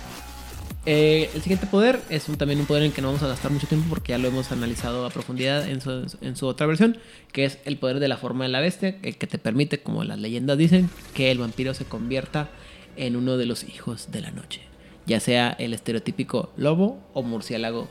[0.87, 3.27] Eh, el siguiente poder es un- también un poder en el que no vamos a
[3.29, 6.66] gastar mucho tiempo porque ya lo hemos analizado a profundidad en su, en su otra
[6.66, 6.99] versión,
[7.33, 10.05] que es el poder de la forma de la bestia, el que te permite, como
[10.05, 12.51] las leyendas dicen, que el vampiro se convierta
[12.97, 14.61] en uno de los hijos de la noche,
[15.07, 17.88] ya sea el estereotípico lobo o murciélago.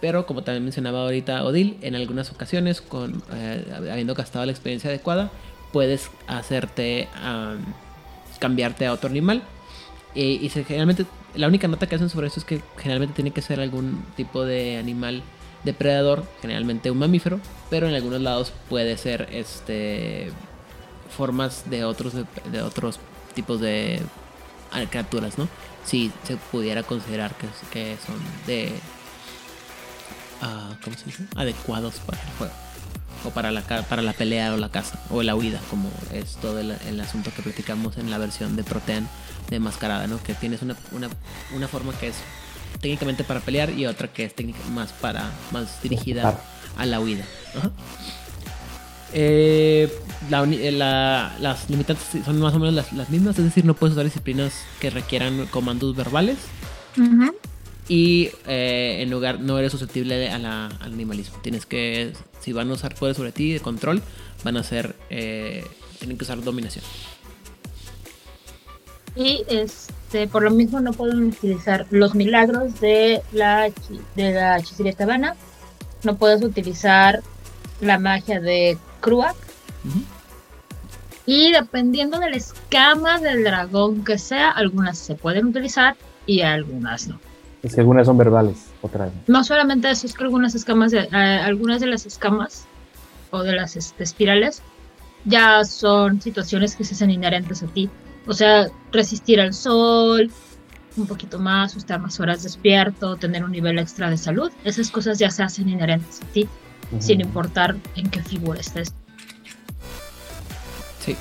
[0.00, 4.90] Pero como también mencionaba ahorita Odil, en algunas ocasiones, con, eh, habiendo gastado la experiencia
[4.90, 5.30] adecuada,
[5.72, 7.64] puedes hacerte am,
[8.40, 9.42] cambiarte a otro animal
[10.16, 13.60] y generalmente, la única nota que hacen sobre esto es que generalmente tiene que ser
[13.60, 15.22] algún tipo de animal
[15.64, 20.30] depredador, generalmente un mamífero, pero en algunos lados puede ser este
[21.16, 22.98] formas de otros de otros
[23.34, 24.00] tipos de
[24.90, 25.48] criaturas, ¿no?
[25.84, 28.16] Si se pudiera considerar que, que son
[28.46, 28.72] de
[30.42, 31.24] ah, ¿cómo se dice?
[31.36, 32.52] adecuados para el juego
[33.24, 36.58] o para la para la pelea o la caza o la huida, como es todo
[36.58, 39.08] el, el asunto que platicamos en la versión de Protean
[39.54, 40.22] de Mascarada, ¿no?
[40.22, 41.08] Que tienes una, una,
[41.54, 42.16] una forma que es
[42.80, 46.38] técnicamente para pelear y otra que es técnica más para más dirigida
[46.76, 47.24] a la huida.
[47.56, 47.70] Ajá.
[49.12, 49.92] Eh,
[50.28, 53.74] la eh, la- las limitantes son más o menos las, las mismas, es decir, no
[53.74, 56.36] puedes usar disciplinas que requieran comandos verbales
[57.88, 61.36] y eh, en lugar no eres susceptible a la- al animalismo.
[61.42, 64.02] Tienes que, si van a usar poderes sobre ti de control,
[64.42, 65.64] van a ser, eh,
[66.00, 66.84] tienen que usar dominación.
[69.16, 73.70] Y este, por lo mismo no pueden utilizar los milagros de la,
[74.16, 75.36] de la hechicería tabana.
[76.02, 77.22] No puedes utilizar
[77.80, 79.36] la magia de Kruak.
[81.26, 85.96] Y dependiendo de la escama del dragón que sea, algunas se pueden utilizar
[86.26, 87.18] y algunas no.
[87.62, 89.38] Es que algunas son verbales, otras no.
[89.38, 92.66] No solamente eso, es que algunas escamas, de- eh, algunas de las escamas
[93.30, 94.60] o de las este, espirales
[95.24, 97.88] ya son situaciones que se hacen inherentes a ti.
[98.26, 100.30] O sea, resistir al sol,
[100.96, 104.50] un poquito más, estar más horas despierto, tener un nivel extra de salud.
[104.64, 106.48] Esas cosas ya se hacen inherentes a ti,
[107.00, 108.92] sin importar en qué figura estés.
[111.04, 111.16] Sí.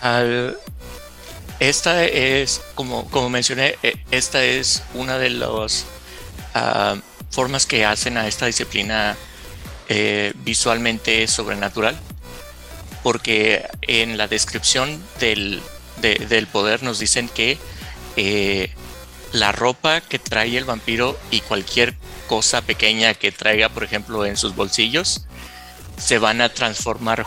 [0.00, 0.56] Al-
[1.60, 5.86] esta es, como, como mencioné, eh, esta es una de las
[6.54, 6.96] ah,
[7.30, 9.16] formas que hacen a esta disciplina
[9.88, 11.96] eh, visualmente sobrenatural.
[13.02, 15.62] Porque en la descripción del,
[16.06, 17.58] de- del poder nos dicen que
[18.16, 18.70] eh,
[19.32, 21.94] la ropa que trae el vampiro y cualquier
[22.28, 25.26] cosa pequeña que traiga, por ejemplo, en sus bolsillos,
[25.98, 27.26] se van a transformar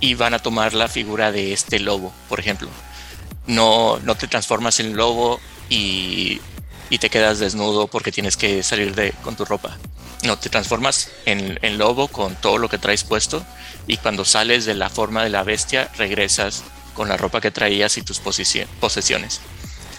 [0.00, 2.68] y van a tomar la figura de este lobo, por ejemplo.
[3.46, 6.40] No, no te transformas en lobo y,
[6.90, 9.76] y te quedas desnudo porque tienes que salir de, con tu ropa.
[10.24, 13.44] No, te transformas en, en lobo con todo lo que traes puesto
[13.86, 16.62] y cuando sales de la forma de la bestia regresas
[16.98, 19.40] con la ropa que traías y tus posesi- posesiones.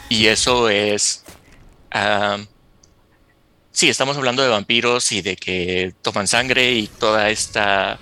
[0.09, 1.23] Y eso es...
[3.71, 7.97] sí, estamos hablando de vampiros y de que toman sangre y toda esta...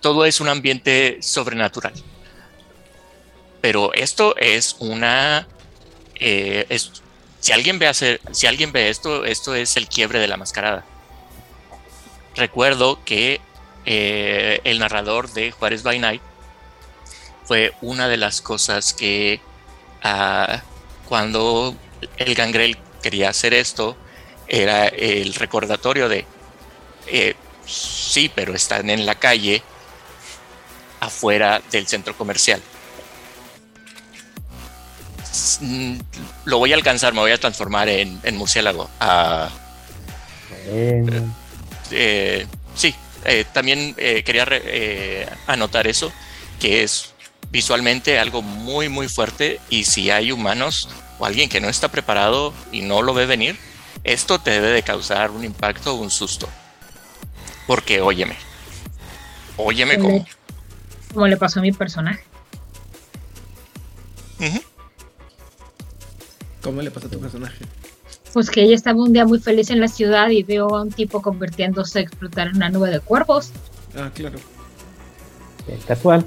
[0.00, 1.94] todo es un ambiente sobrenatural.
[3.60, 5.46] Pero esto es una...
[6.18, 6.78] eh,
[7.38, 10.84] si, alguien ve hacer, si alguien ve esto, esto es el quiebre de la mascarada.
[12.34, 13.40] Recuerdo que
[13.86, 16.22] eh, el narrador de Juárez by Night
[17.44, 19.40] fue una de las cosas que
[20.02, 20.62] ah,
[21.08, 21.74] cuando
[22.16, 23.96] el gangrel quería hacer esto,
[24.48, 26.26] era el recordatorio de,
[27.06, 29.62] eh, sí, pero están en la calle
[31.00, 32.60] afuera del centro comercial.
[35.60, 35.98] Mm,
[36.46, 38.90] Lo voy a alcanzar, me voy a transformar en, en murciélago.
[38.98, 39.50] Ah,
[41.90, 42.94] eh, sí,
[43.26, 46.12] eh, también eh, quería re- eh, anotar eso,
[46.60, 47.12] que es
[47.50, 52.52] visualmente algo muy, muy fuerte y si hay humanos o alguien que no está preparado
[52.72, 53.56] y no lo ve venir,
[54.04, 56.48] esto te debe de causar un impacto o un susto.
[57.66, 58.36] Porque, óyeme,
[59.56, 60.26] óyeme Como-
[61.12, 61.26] como...
[61.26, 62.22] Le pasó a mi personaje.
[66.62, 67.64] ¿Cómo le pasa a tu personaje?
[68.36, 70.90] Pues que ella estaba un día muy feliz en la ciudad y vio a un
[70.90, 73.50] tipo convirtiéndose a explotar en una nube de cuervos.
[73.96, 74.38] Ah, claro.
[75.66, 76.22] eh, casual.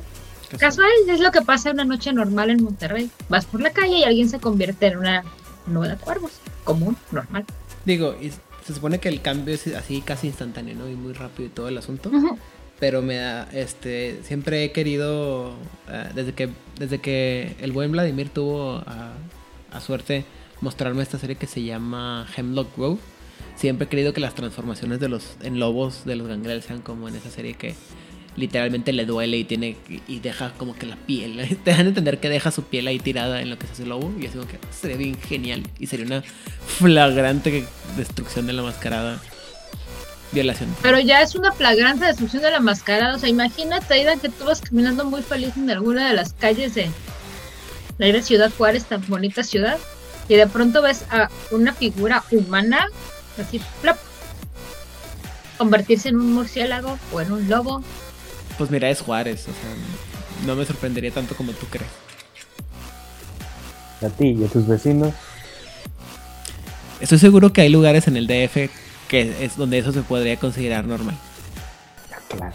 [0.57, 3.11] Casual, es lo que pasa una noche normal en Monterrey.
[3.29, 5.23] Vas por la calle y alguien se convierte en una
[5.67, 6.31] nube de cuervos.
[6.63, 7.45] Común, normal.
[7.85, 8.31] Digo, y
[8.65, 10.89] se supone que el cambio es así casi instantáneo, ¿no?
[10.89, 12.09] Y muy rápido y todo el asunto.
[12.79, 15.53] Pero me da, este, siempre he querido,
[15.87, 19.13] eh, desde que desde que el buen Vladimir tuvo a,
[19.71, 20.25] a suerte
[20.61, 22.99] mostrarme esta serie que se llama Hemlock Grove,
[23.55, 27.07] siempre he querido que las transformaciones de los en lobos de los gangrel sean como
[27.07, 27.75] en esa serie que
[28.35, 29.75] literalmente le duele y tiene
[30.07, 33.41] y deja como que la piel, te dan entender que deja su piel ahí tirada
[33.41, 35.87] en lo que se hace el lobo y así como que sería bien genial y
[35.87, 36.21] sería una
[36.65, 37.65] flagrante
[37.97, 39.19] destrucción de la mascarada.
[40.31, 40.69] Violación.
[40.83, 43.15] Pero ya es una flagrante destrucción de la mascarada.
[43.15, 46.75] O sea, imagínate, Aida, que tú vas caminando muy feliz en alguna de las calles
[46.75, 46.91] de
[47.97, 49.79] la gran ciudad Juárez, tan bonita ciudad,
[50.29, 52.87] y de pronto ves a una figura humana,
[53.37, 53.97] así, plop,
[55.57, 57.83] convertirse en un murciélago o en un lobo.
[58.57, 61.89] Pues mira, es Juárez, o sea, no me sorprendería tanto como tú crees.
[64.01, 65.13] A ti y a tus vecinos.
[67.01, 68.69] Estoy seguro que hay lugares en el DF
[69.09, 71.17] que es donde eso se podría considerar normal.
[72.29, 72.53] Claro.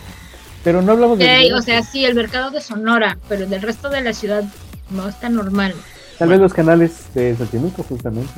[0.62, 1.26] Pero no hablamos de.
[1.26, 4.44] Ey, o sea, sí, el mercado de Sonora, pero del resto de la ciudad
[4.90, 5.74] no está normal.
[6.18, 8.32] Tal vez los canales de Xochimilco, justamente.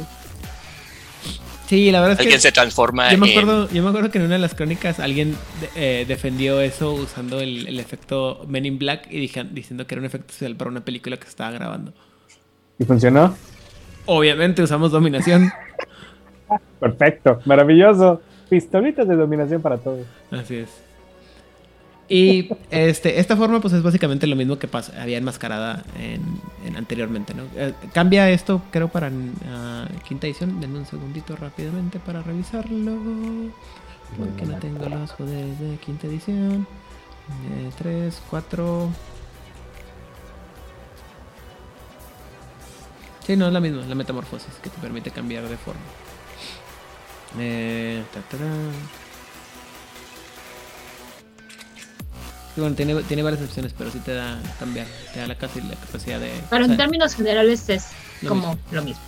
[1.67, 3.39] Sí, la verdad es Alguien que se transforma yo me en...
[3.39, 6.93] acuerdo, yo me acuerdo que en una de las crónicas alguien de- eh, defendió eso
[6.93, 10.55] usando el, el efecto Men in Black y dije- diciendo que era un efecto especial
[10.55, 11.93] para una película que se estaba grabando.
[12.79, 13.35] ¿Y funcionó?
[14.05, 15.51] Obviamente usamos dominación.
[16.81, 18.23] Perfecto, maravilloso.
[18.49, 20.07] Pistolitas de dominación para todos.
[20.31, 20.69] Así es.
[22.09, 26.23] Y este, esta forma, pues es básicamente lo mismo que había enmascarada en,
[26.65, 27.43] en anteriormente, ¿no?
[27.57, 29.11] Eh, cambia esto, creo, para
[29.49, 30.61] ah, quinta edición.
[30.61, 32.97] Denme un segundito rápidamente para revisarlo.
[34.17, 36.67] Porque no tengo los poderes de quinta edición.
[37.79, 38.91] 3, 4.
[43.27, 45.81] Sí, no, es la misma, la metamorfosis, que te permite cambiar de forma.
[47.41, 48.05] Eh,
[52.61, 55.75] bueno, tiene, tiene varias opciones, pero sí te da cambiar, te da la, casi la
[55.75, 56.31] capacidad de...
[56.51, 57.87] Pero en sea, términos generales es
[58.23, 58.59] Lo como mismo.
[58.73, 59.03] lo mismo.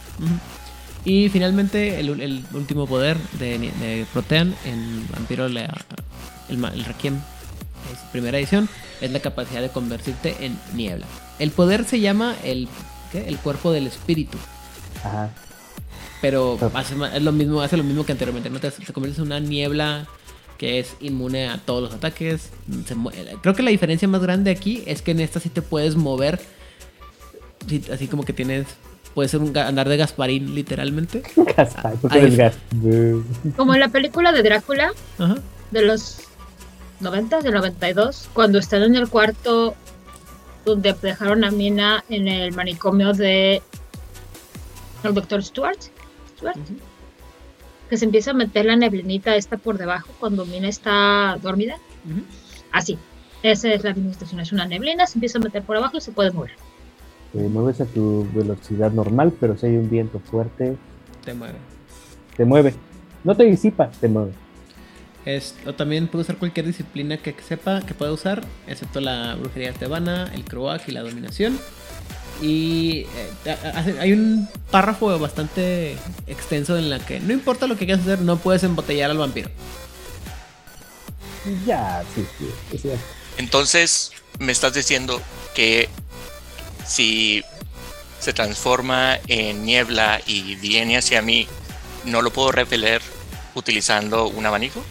[1.04, 5.74] Y finalmente el, el último poder de, de Protean en Vampiro, la-
[6.48, 7.16] el, el Requiem,
[7.92, 8.68] es primera edición,
[9.00, 11.06] es la capacidad de convertirte en niebla.
[11.38, 12.68] El poder se llama el,
[13.12, 13.26] ¿qué?
[13.28, 14.36] el cuerpo del espíritu.
[15.04, 15.30] Ajá.
[16.20, 18.58] Pero hace, es lo mismo, hace lo mismo que anteriormente, ¿no?
[18.58, 20.06] Te, te conviertes en una niebla
[20.58, 22.50] que es inmune a todos los ataques.
[22.86, 25.62] Se mue- creo que la diferencia más grande aquí es que en esta sí te
[25.62, 26.40] puedes mover.
[27.66, 28.66] sí, así como que tienes.
[29.14, 31.22] Puedes ser un, andar de Gasparín, literalmente.
[31.56, 32.56] Gaspar, porque eres.
[33.56, 35.36] Como en la película de Drácula Ajá.
[35.70, 36.18] de los
[37.00, 39.74] 90, del 92, cuando están en el cuarto
[40.64, 43.62] donde dejaron a Mina en el manicomio de
[45.04, 45.78] el doctor Stewart,
[46.36, 46.56] Stewart,
[47.88, 51.76] que se empieza a meter la neblinita esta por debajo cuando Mina está dormida.
[52.72, 52.98] Así.
[53.42, 54.40] Esa es la administración.
[54.40, 56.50] Es una neblina, se empieza a meter por abajo y se puede mover.
[57.32, 60.76] Te mueves a tu velocidad normal, pero si hay un viento fuerte,
[61.24, 61.58] Te mueve.
[62.36, 62.74] te mueve.
[63.24, 64.32] No te disipa, te mueve.
[65.24, 69.72] Es, o también puede usar cualquier disciplina que sepa que pueda usar, excepto la brujería
[69.74, 71.58] tebana, el croak y la dominación.
[72.40, 73.06] Y
[73.44, 73.56] eh,
[74.00, 78.38] hay un párrafo bastante extenso en la que no importa lo que quieras hacer, no
[78.38, 79.50] puedes embotellar al vampiro.
[81.66, 82.50] Ya, sí, sí.
[82.70, 82.90] sí, sí.
[83.38, 85.20] Entonces, me estás diciendo
[85.54, 85.88] que
[86.86, 87.42] si
[88.20, 91.46] se transforma en niebla y viene hacia mí,
[92.04, 93.00] no lo puedo repeler
[93.54, 94.82] utilizando un abanico.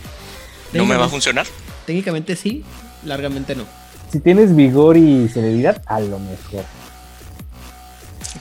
[0.74, 1.46] ¿No me va a funcionar?
[1.86, 2.64] Técnicamente sí,
[3.04, 3.66] largamente no.
[4.12, 6.66] Si tienes vigor y celeridad, a lo mejor.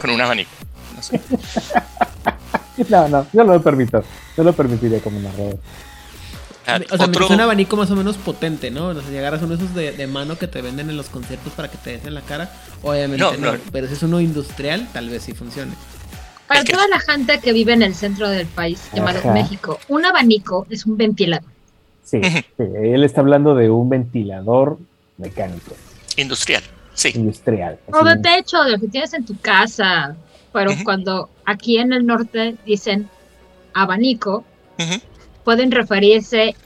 [0.00, 0.50] Con un abanico.
[0.94, 1.20] No sé.
[2.90, 4.04] No, no, yo no lo permito.
[4.36, 5.58] No lo permitiría como narrador.
[6.66, 8.88] Ah, O sea, otro- es un abanico más o menos potente, ¿no?
[8.88, 11.08] O sea, si agarras uno de esos de, de mano que te venden en los
[11.08, 12.50] conciertos para que te des en la cara,
[12.82, 13.52] obviamente No, no.
[13.54, 13.58] no.
[13.72, 15.72] Pero si es uno industrial, tal vez sí funcione.
[16.46, 19.32] Para Es que- toda la gente que vive en el centro del país, llamado Ajá.
[19.32, 21.48] México, un abanico es un ventilador.
[22.04, 24.78] Sí, sí, él está hablando de un ventilador
[25.16, 25.74] mecánico,
[26.16, 26.62] industrial.
[26.96, 27.12] Sí.
[27.14, 27.78] industrial.
[27.92, 30.16] O de techo, de lo que tienes en tu casa.
[30.52, 33.08] Pero cuando aquí en el norte dicen
[33.74, 34.44] abanico,
[35.44, 36.56] pueden referirse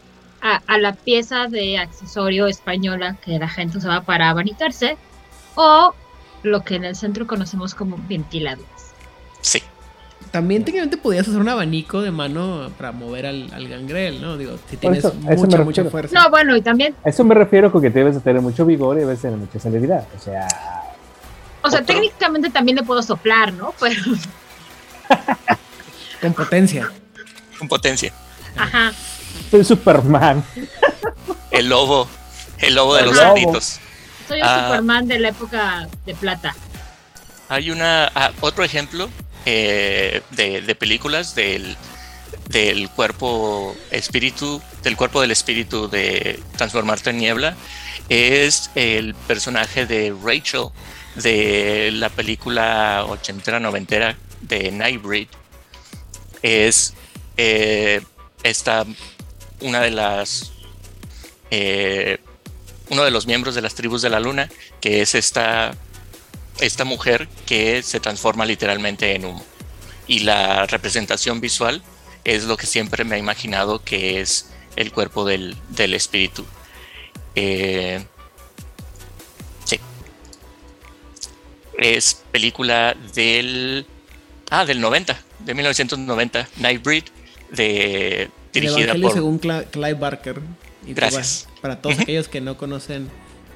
[0.41, 4.97] a, a la pieza de accesorio española que la gente usaba para abanicarse
[5.57, 5.93] o
[6.45, 8.95] lo que en el centro conocemos como ventiladores.
[10.31, 14.37] También técnicamente podías hacer un abanico de mano para mover al, al gangrel, ¿no?
[14.37, 16.17] Digo, si tienes eso, mucha, mucha fuerza.
[16.17, 18.97] No, bueno, y también, A eso me refiero con que debes de tener mucho vigor
[18.97, 20.07] y debes tener mucha celeridad.
[20.17, 20.47] O sea,
[21.63, 21.95] o sea, Otro.
[21.95, 23.75] técnicamente también le puedo soplar, ¿no?
[23.81, 24.01] Pero,
[26.21, 26.91] Con potencia.
[27.59, 28.13] Con potencia.
[28.57, 28.93] ajá.
[29.51, 30.45] soy Superman.
[31.51, 32.07] El lobo.
[32.59, 33.81] El lobo de los cerditos.
[34.29, 34.67] Soy el Ah.
[34.69, 36.55] Superman de la época de plata.
[37.49, 39.09] Hay una ah, otro ejemplo
[39.53, 41.77] eh, de, películas del,
[42.49, 47.57] del cuerpo espíritu, del cuerpo del espíritu de transformarte en niebla,
[48.09, 50.69] es el personaje de Rachel
[51.17, 55.27] de la película ochentera noventera de Nightbreed.
[56.43, 56.95] Es
[57.37, 58.03] eh,
[58.45, 58.87] esta
[59.63, 60.53] una de las
[61.51, 62.19] eh,
[62.89, 64.49] uno de los miembros de las tribus de la luna,
[64.81, 65.77] que es esta
[66.61, 69.45] esta mujer que se transforma literalmente en humo.
[70.07, 71.83] Y la representación visual
[72.25, 76.45] es lo que siempre me he imaginado que es el cuerpo del, del espíritu.
[77.35, 78.05] Eh,
[79.65, 79.79] sí.
[81.79, 83.87] Es película del.
[84.51, 87.05] Ah, del 90, de 1990, Nightbreed,
[87.53, 89.13] de, dirigida por.
[89.13, 90.41] según Clive Barker.
[90.87, 91.47] Y Gracias.
[91.47, 93.09] Para, para todos aquellos que no conocen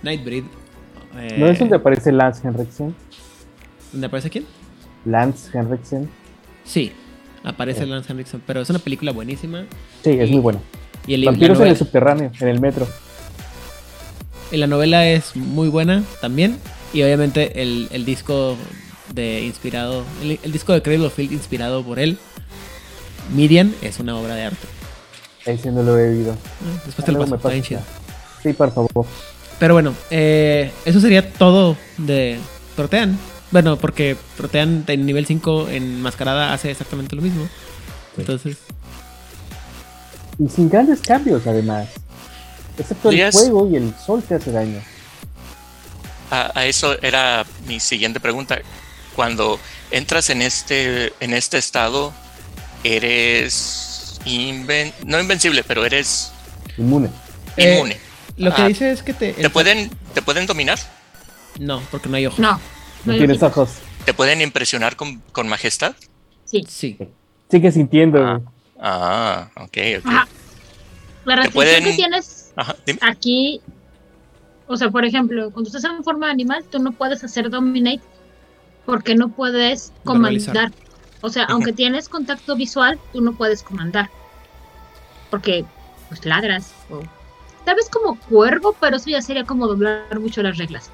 [0.03, 0.45] Nightbreed.
[1.19, 2.95] Eh, ¿No es donde aparece Lance Henriksen?
[3.93, 4.47] ¿Dónde aparece quién?
[5.05, 6.09] Lance Henriksen.
[6.65, 6.93] Sí,
[7.43, 7.87] aparece Sí.
[7.87, 9.65] Lance Henriksen, pero es una película buenísima.
[10.03, 10.61] Sí, es muy bueno.
[11.07, 12.87] Y, el, Vampiros en el subterráneo, en el metro.
[14.51, 16.59] y la novela es muy buena también.
[16.93, 18.57] Y obviamente el, el disco
[19.13, 22.19] de inspirado, el, el disco de Cradle of Field inspirado por él,
[23.35, 24.67] Midian, es una obra de arte.
[25.45, 26.33] Ese no lo he oído.
[26.33, 26.37] Eh,
[26.87, 27.81] Después te lo paso, me chido.
[28.43, 29.07] Sí, por favor.
[29.59, 32.39] Pero bueno, eh, eso sería todo de
[32.77, 33.19] Protean.
[33.51, 37.49] Bueno, porque Protean en nivel 5 en Mascarada hace exactamente lo mismo.
[38.19, 38.57] Entonces,
[40.39, 41.89] Y sin grandes cambios, además.
[42.77, 44.81] Excepto el fuego y el sol te hace daño.
[46.31, 48.59] A, a eso era mi siguiente pregunta.
[49.15, 49.61] Cuando
[49.93, 52.13] entras en este, en este estado,
[52.83, 56.31] eres inven- no invencible, pero eres
[56.77, 57.11] Inmune.
[57.93, 57.99] Eh,
[58.37, 59.33] lo que Ah, dice es que te...
[59.33, 60.79] ¿Te pueden, ¿Te pueden dominar?
[61.59, 62.39] No, porque no hay ojos.
[62.41, 62.61] No.
[63.05, 63.71] No tienes ojos.
[64.05, 65.95] ¿Te pueden impresionar con, con majestad?
[66.45, 66.65] Sí.
[66.69, 66.99] Sí.
[67.51, 68.25] Sigue sintiendo.
[68.25, 68.41] Ah.
[68.81, 70.07] Ah, ok, ok.
[70.07, 70.29] Ajá.
[71.25, 73.61] La restricción pueden- que tienes Ajá, aquí,
[74.67, 78.03] o sea, por ejemplo, cuando estás en forma de animal, tú no puedes hacer dominate
[78.85, 80.73] porque no puedes comandar.
[81.23, 84.11] O sea, aunque tienes contacto visual, tú no puedes comandar.
[85.31, 85.65] Porque,
[86.09, 86.73] pues ladras.
[86.91, 87.01] O...
[87.65, 90.91] Tal vez como cuervo, pero eso ya sería como doblar mucho las reglas.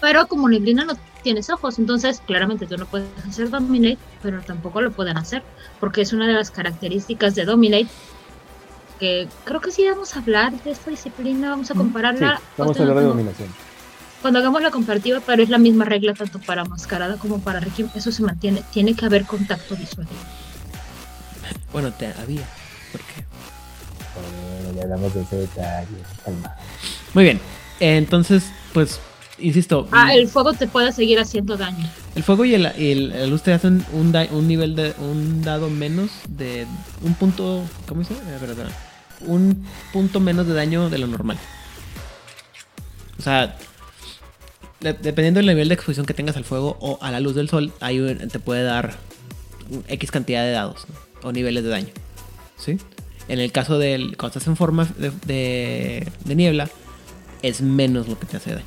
[0.00, 4.80] Pero como neblina no tienes ojos, entonces claramente tú no puedes hacer dominate, pero tampoco
[4.80, 5.42] lo pueden hacer,
[5.80, 7.88] porque es una de las características de dominate
[9.00, 12.76] que creo que sí vamos a hablar de esta disciplina, vamos a Sí, compararla vamos
[12.76, 13.48] a cuando, hablar de hagamos- dominación.
[14.22, 17.90] cuando hagamos la comparativa, pero es la misma regla tanto para mascarada como para Requiem,
[17.94, 20.06] eso se mantiene, tiene que haber contacto visual.
[21.72, 22.46] Bueno, te había.
[22.92, 23.25] Porque...
[24.76, 25.86] Ya hablamos de ese detalle.
[26.24, 26.54] Calma.
[27.14, 27.40] Muy bien.
[27.80, 29.00] Entonces, pues,
[29.38, 29.88] insisto.
[29.92, 31.88] Ah, el fuego te puede seguir haciendo daño.
[32.14, 34.94] El fuego y el, y el- la luz te hacen un, da- un nivel de
[34.98, 36.66] un dado menos de
[37.02, 38.14] un punto, ¿cómo dice?
[38.14, 38.68] Eh, espera.
[39.20, 41.38] Un punto menos de daño de lo normal.
[43.18, 43.56] O sea,
[44.80, 47.48] de- dependiendo del nivel de exposición que tengas al fuego o a la luz del
[47.48, 48.94] sol, un- te puede dar
[49.88, 50.86] X cantidad de dados
[51.22, 51.28] ¿no?
[51.28, 51.88] o niveles de daño.
[52.58, 52.78] ¿Sí?
[53.28, 54.16] En el caso del.
[54.16, 56.68] Cuando estás en forma de, de- de niebla,
[57.42, 58.64] es menos lo que te hace daño.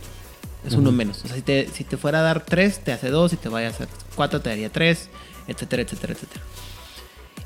[0.66, 1.24] Es uno menos.
[1.24, 3.32] O sea, si te, si te fuera a dar 3, te hace 2.
[3.32, 5.10] Si te vaya a hacer 4, te daría 3.
[5.48, 6.42] Etcétera, etcétera, etcétera.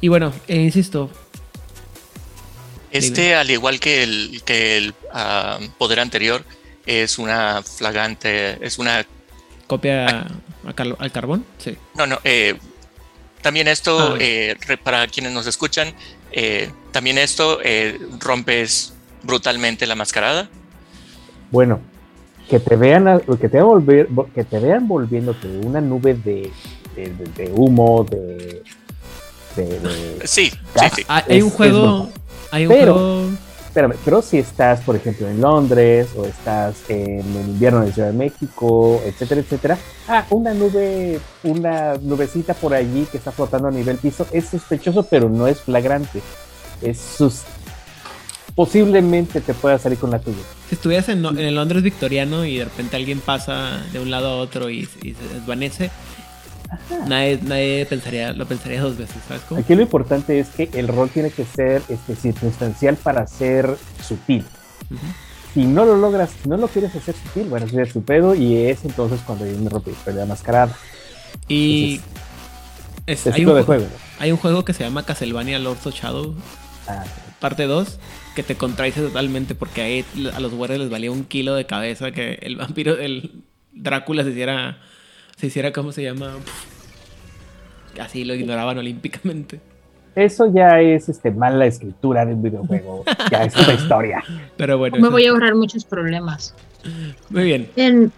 [0.01, 1.09] Y bueno, eh, insisto,
[2.91, 6.43] Este, al igual que el, que el ah, poder anterior,
[6.86, 9.05] es una flagrante, es una...
[9.68, 10.28] copia
[10.68, 11.45] a car- al carbón.
[11.57, 11.76] Sí.
[11.95, 12.55] No, no, eh,
[13.41, 14.18] también esto, Ah.
[14.20, 15.93] eh, para quienes nos escuchan,
[16.34, 20.49] eh, también esto eh, rompes brutalmente la mascarada.
[21.51, 21.79] Bueno,
[22.49, 26.51] que te vean, que te vean, volver, vo- que te vean volviéndote una nube de,
[26.95, 28.63] de, de- de humo, de,
[29.55, 31.03] de- de- Sí, sí, sí.
[31.07, 32.09] Ah, hay Es- un juego.
[32.51, 33.29] Hay un Pero- juego.
[33.74, 38.09] Espérame, pero si estás, por ejemplo, en Londres o estás en el invierno en Ciudad
[38.09, 43.71] de México, etcétera, etcétera, ah, una nube, una nubecita por allí que está flotando a
[43.71, 46.21] nivel piso es sospechoso, pero no es flagrante.
[46.84, 47.41] Es sus...
[48.53, 50.38] Posiblemente te pueda salir con la tuya.
[50.69, 54.28] Si estuvieras en, en el Londres victoriano y de repente alguien pasa de un lado
[54.28, 55.89] a otro y, y se desvanece,
[57.07, 59.61] nadie, nadie pensaría, lo pensaría dos veces, ¿sabes cómo?
[59.61, 64.45] Aquí lo importante es que el rol tiene que ser este, circunstancial para ser sutil.
[64.89, 64.99] Ujú.
[65.53, 68.57] Si no lo logras, si no lo quieres hacer sutil, bueno, es tu pedo y
[68.57, 70.76] es entonces cuando yo me rompí la mascarada.
[71.47, 72.01] Y
[73.05, 73.84] es- Ese hay, un, de ju- juego.
[73.84, 73.89] ¿no?
[74.19, 76.36] hay un juego que se llama Castlevania Lords of Shadow,
[76.88, 77.03] Ah,
[77.39, 77.97] parte 2,
[78.36, 82.11] que te contradice totalmente porque ahí a los güeyes les valía un kilo de cabeza
[82.11, 83.32] que el vampiro, el
[83.71, 84.80] Drácula se hiciera,
[85.38, 86.34] se hiciera, ¿cómo se llama?
[87.99, 89.59] Así lo ignoraban olímpicamente.
[90.15, 93.03] Eso ya es este, mala escritura de un videojuego.
[93.31, 94.23] ya es otra historia.
[94.57, 96.53] Pero bueno, Me voy a ahorrar muchos problemas.
[97.29, 97.69] muy bien.
[97.75, 98.11] En,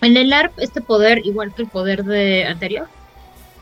[0.00, 2.88] en el ARP, este poder, igual que el poder de anterior,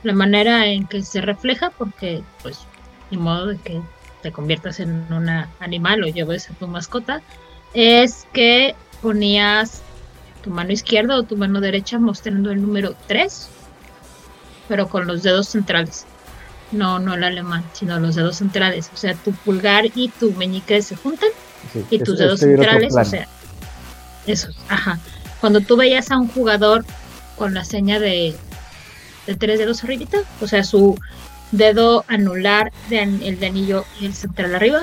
[0.05, 2.61] la manera en que se refleja, porque, pues,
[3.11, 3.81] ni modo de que
[4.23, 5.29] te conviertas en un
[5.61, 7.23] animal o lleves a tu mascota,
[7.75, 9.83] es que ponías
[10.43, 13.49] tu mano izquierda o tu mano derecha mostrando el número 3,
[14.69, 16.05] pero con los dedos centrales.
[16.71, 18.91] No, no el alemán, sino los dedos centrales.
[18.93, 21.31] O sea, tu pulgar y tu meñique se juntan
[21.73, 23.27] Sí, y tus es dedos centrales, o sea,
[24.27, 24.99] eso, ajá.
[25.41, 26.85] Cuando tú veías a un jugador
[27.37, 28.37] con la seña de,
[29.27, 30.99] de tres dedos arribita, o sea, su
[31.53, 34.83] dedo anular, de el de anillo y el central arriba,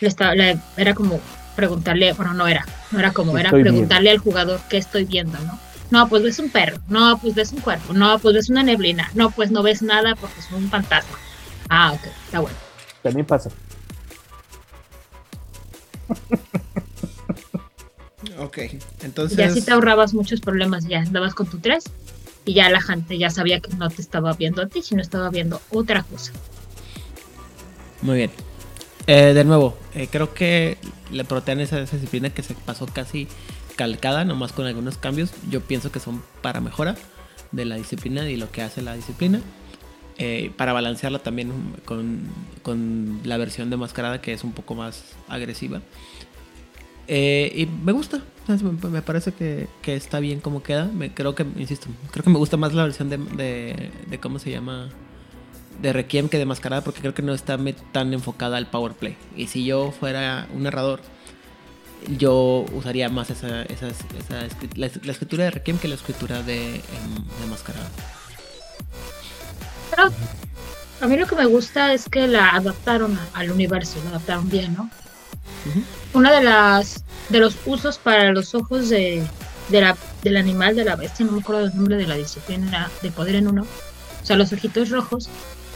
[0.00, 1.20] le estaba, le- era como
[1.54, 5.38] preguntarle, bueno, no era, no era como, ¿Qué era preguntarle al jugador qué estoy viendo,
[5.40, 5.58] ¿no?
[5.90, 9.10] No, pues ves un perro, no, pues ves un cuerpo, no, pues ves una neblina,
[9.14, 11.16] no, pues no ves nada porque es un fantasma.
[11.68, 12.56] Ah, ok, está bueno.
[13.02, 13.50] También pasa.
[18.38, 18.58] Ok,
[19.02, 19.38] entonces...
[19.38, 21.84] Y así te ahorrabas muchos problemas, ya andabas con tu 3
[22.44, 25.30] y ya la gente ya sabía que no te estaba viendo a ti, sino estaba
[25.30, 26.32] viendo otra cosa.
[28.02, 28.30] Muy bien.
[29.06, 30.78] Eh, de nuevo, eh, creo que
[31.10, 33.28] le protean esa, disciplina que se pasó casi
[33.76, 35.30] calcada, nomás con algunos cambios.
[35.50, 36.96] Yo pienso que son para mejora
[37.52, 39.40] de la disciplina y lo que hace la disciplina.
[40.16, 41.52] Eh, para balancearla también
[41.84, 42.28] con,
[42.62, 45.82] con la versión de mascarada que es un poco más agresiva.
[47.06, 48.22] Eh, y me gusta,
[48.90, 50.86] me, parece que, que está bien como queda.
[50.86, 54.50] Me, creo que, insisto, creo que me gusta más la versión de, de cómo se
[54.50, 54.88] llama
[55.80, 57.58] de Requiem que de Mascarada porque creo que no está
[57.92, 59.16] tan enfocada al power play.
[59.36, 61.00] Y si yo fuera un narrador,
[62.18, 64.46] yo usaría más esa, esa, esa
[64.76, 66.80] la, la escritura de Requiem que la escritura de, em,
[67.40, 67.88] de Mascarada.
[69.90, 70.10] Pero
[71.00, 74.74] a mí lo que me gusta es que la adaptaron al universo, la adaptaron bien,
[74.74, 74.90] ¿no?
[75.66, 75.82] Ujú.
[76.14, 79.22] Una de las de los usos para los ojos de,
[79.70, 82.90] de la, del animal, de la bestia, no me acuerdo el nombre de la disciplina
[83.02, 85.28] de poder en uno, o sea, los ojitos rojos,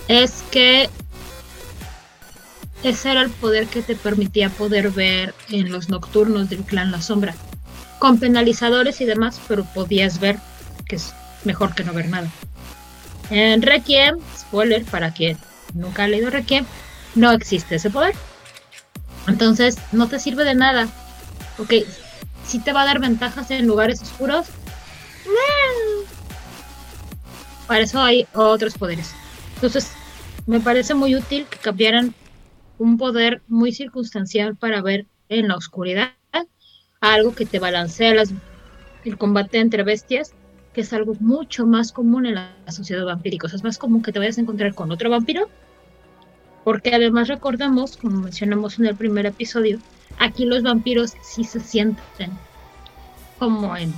[0.09, 0.89] es que
[2.83, 7.03] ese era el poder que te permitía poder ver en los nocturnos del clan La
[7.03, 7.35] Sombra,
[7.99, 10.39] con penalizadores y demás, pero podías ver,
[10.87, 11.13] que es
[11.45, 12.31] mejor que no ver nada.
[13.31, 15.37] En Requiem, spoiler para quien
[15.75, 16.65] nunca ha leído Requiem,
[17.15, 18.15] no existe ese poder.
[19.27, 20.89] Entonces, no te sirve de nada.
[21.59, 21.75] Ok,
[22.47, 24.47] si te va a dar ventajas en lugares oscuros.
[27.67, 29.11] Para eso hay otros poderes.
[29.57, 29.89] Entonces,
[30.49, 32.15] me parece muy útil que cambiaran
[32.79, 36.15] un poder muy circunstancial para ver en la oscuridad
[37.01, 38.35] algo que te balancea las-
[39.05, 40.35] el combate entre bestias,
[40.73, 43.47] que es algo mucho más común en la sociedad vampírica.
[43.47, 45.49] O sea, es más común que te vayas a encontrar con otro vampiro,
[46.65, 49.83] porque además recordamos, como mencionamos en el primer episodio,
[50.17, 52.39] aquí los vampiros sí se sienten
[53.39, 53.93] como en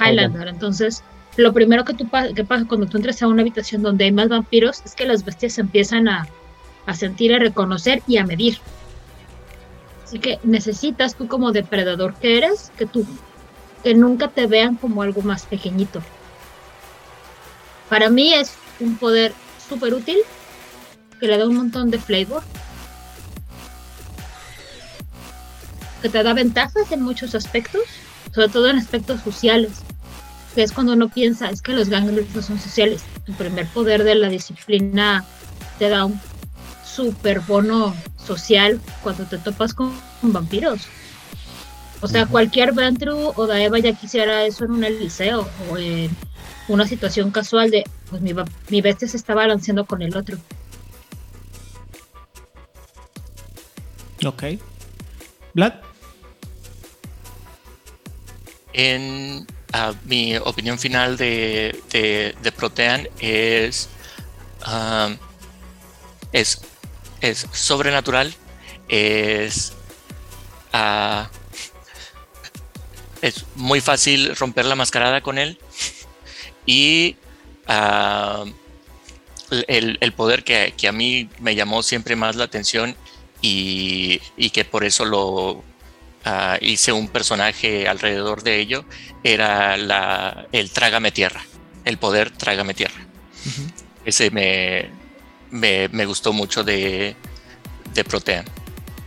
[0.00, 0.48] Highlander.
[0.48, 1.04] Entonces,
[1.42, 4.28] lo primero que, tú, que pasa cuando tú entras a una habitación donde hay más
[4.28, 6.26] vampiros es que las bestias empiezan a,
[6.86, 8.58] a sentir, a reconocer y a medir.
[10.04, 13.06] Así que necesitas tú como depredador que eres, que tú
[13.84, 16.02] que nunca te vean como algo más pequeñito.
[17.88, 19.32] Para mí es un poder
[19.68, 20.18] súper útil
[21.20, 22.42] que le da un montón de flavor.
[26.02, 27.82] Que te da ventajas en muchos aspectos,
[28.34, 29.82] sobre todo en aspectos sociales.
[30.54, 33.02] Que es cuando uno piensa, es que los ganglios no son sociales.
[33.24, 35.24] Tu primer poder de la disciplina
[35.78, 36.20] te da un
[36.84, 39.92] super bono social cuando te topas con,
[40.22, 40.82] vampiros.
[42.00, 46.10] O sea, cualquier Ventru o Daeva ya quisiera eso en un liceo o en
[46.68, 48.32] una situación casual de, pues mi,
[48.68, 50.38] mi bestia se está balanceando con el otro.
[54.24, 54.44] Ok.
[55.54, 55.74] Vlad.
[58.72, 63.88] En ah, mi opinión final de, de, Protean es,
[64.62, 65.10] ah,
[66.32, 66.60] es,
[67.20, 68.34] es sobrenatural,
[68.88, 69.72] es,
[70.72, 71.28] ah,
[73.22, 75.58] es muy fácil romper la mascarada con él
[76.66, 77.16] y
[79.66, 82.96] el, el, poder que, que, a mí me llamó siempre más la atención
[83.40, 85.62] y, que por eso lo
[86.28, 88.84] ah, hice un personaje alrededor de ello,
[89.24, 91.42] era la, el trágame tierra,
[91.84, 93.06] el poder trágame tierra.
[94.04, 94.90] Ese me,
[95.50, 97.16] me, gustó mucho de,
[97.94, 98.44] de Protean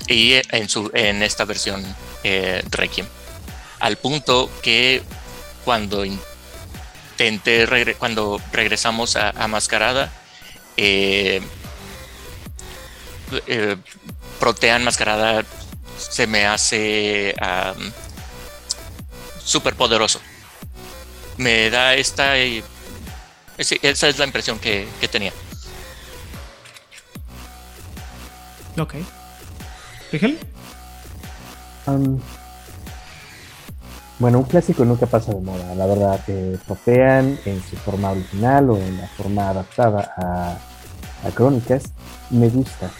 [0.07, 1.83] y en, su, en esta versión
[2.23, 3.07] eh, Requiem.
[3.79, 5.01] Al punto que
[5.63, 10.11] cuando intenté, cuando regresamos a, a Mascarada,
[10.77, 11.41] eh,
[13.47, 13.77] eh,
[14.39, 15.43] Protean Mascarada
[16.09, 17.35] se me hace
[19.43, 20.19] súper poderoso.
[21.37, 22.37] Me da esta...
[22.37, 25.33] esa es la impresión que, tenía.
[28.77, 28.95] Ok.
[30.11, 30.39] ¿Rigel?
[34.19, 35.73] bueno, un clásico nunca pasa de moda.
[35.75, 41.31] La verdad, que Protean en su forma original o en la forma adaptada a, a
[41.31, 41.83] Crónicas
[42.29, 42.91] me gusta.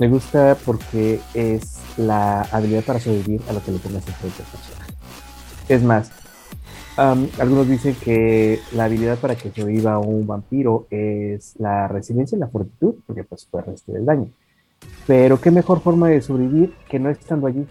[0.00, 4.42] Me gusta porque es la habilidad para sobrevivir a lo que le pongas enfrente.
[5.68, 6.10] Es más,
[6.96, 12.48] algunos dicen que la habilidad para que sobreviva un vampiro es la resiliencia y la
[12.48, 14.28] fortitud, porque pues puede resistir el daño.
[15.06, 17.66] Pero qué mejor forma de sobrevivir que no estando allí.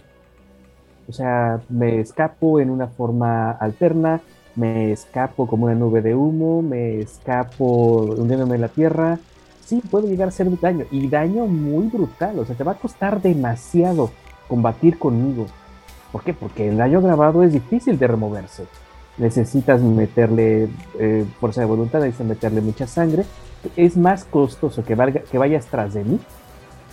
[1.08, 4.22] O sea, me escapo en una forma alterna,
[4.56, 9.20] me escapo como una nube de humo, me escapo hundiéndome en la tierra,
[9.72, 12.38] sí puede llegar a hacer daño y daño muy brutal.
[12.40, 14.12] O sea, te va a costar demasiado
[14.50, 15.46] combatir conmigo.
[16.12, 16.34] ¿Por qué?
[16.34, 18.66] Porque el daño grabado es difícil de removerse.
[19.18, 20.68] Necesitas meterle
[21.00, 23.24] eh, fuerza de voluntad, necesitas meterle mucha sangre.
[23.78, 26.20] Es más costoso que, valga, que vayas tras de mí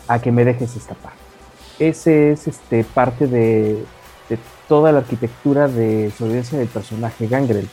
[0.07, 1.15] a que me dejes escapar.
[1.81, 3.85] Ese es este, parte de,
[4.29, 7.69] de toda la arquitectura de sobrevivencia del personaje Gangrel,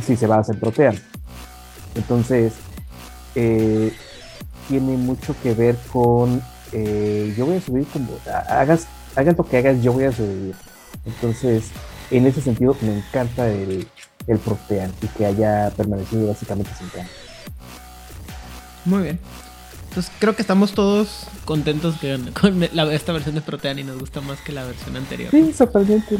[0.00, 0.96] si se va a hacer protean.
[1.94, 2.54] Entonces,
[3.34, 3.92] eh,
[4.68, 6.42] tiene mucho que ver con
[6.72, 10.54] eh, yo voy a subir como hagas, hagas lo que hagas, yo voy a sobrevivir.
[11.04, 11.70] Entonces,
[12.10, 13.86] en ese sentido, me encanta el,
[14.26, 17.12] el Protean y que haya permanecido básicamente sin cambio.
[18.84, 19.20] Muy bien.
[19.88, 21.94] Entonces, creo que estamos todos contentos
[22.40, 25.30] con esta versión de Protean y nos gusta más que la versión anterior.
[25.30, 26.18] Sí, totalmente.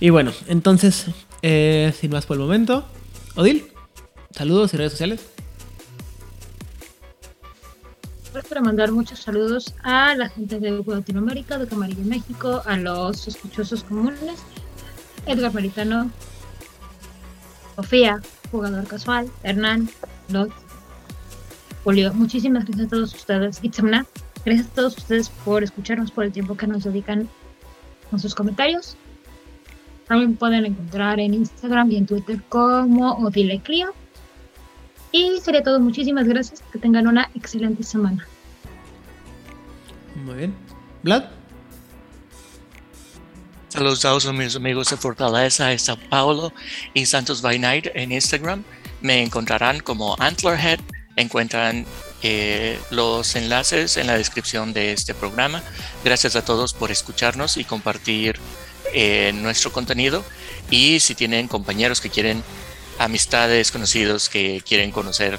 [0.00, 1.06] Y bueno, entonces,
[1.42, 2.86] eh, sin más por el momento,
[3.34, 3.66] Odil,
[4.34, 5.35] saludos y redes sociales
[8.44, 13.82] para mandar muchos saludos a la gente de Latinoamérica, de Camarilla México, a los sospechosos
[13.84, 14.42] comunes,
[15.26, 16.10] Edgar Maritano,
[17.76, 18.20] Sofía,
[18.50, 19.88] jugador casual, Hernán,
[20.28, 20.50] Lot,
[21.84, 22.12] Julio.
[22.14, 23.58] Muchísimas gracias a todos ustedes.
[23.62, 24.06] Itzamna,
[24.44, 27.28] gracias a todos ustedes por escucharnos, por el tiempo que nos dedican
[28.10, 28.96] con sus comentarios.
[30.06, 33.92] También pueden encontrar en Instagram y en Twitter como Odile Clio.
[35.16, 35.80] Y sería todo.
[35.80, 36.62] Muchísimas gracias.
[36.70, 38.26] Que tengan una excelente semana.
[40.14, 40.54] Muy bien.
[41.02, 41.24] Vlad.
[43.68, 46.52] Saludos a todos mis amigos de Fortaleza de Sao Paulo
[46.92, 48.62] y Santos by Night en Instagram.
[49.00, 50.80] Me encontrarán como Antlerhead.
[51.16, 51.86] Encuentran
[52.22, 55.62] eh, los enlaces en la descripción de este programa.
[56.04, 58.38] Gracias a todos por escucharnos y compartir
[58.92, 60.22] eh, nuestro contenido.
[60.70, 62.42] Y si tienen compañeros que quieren
[62.98, 65.38] amistades, conocidos que quieren conocer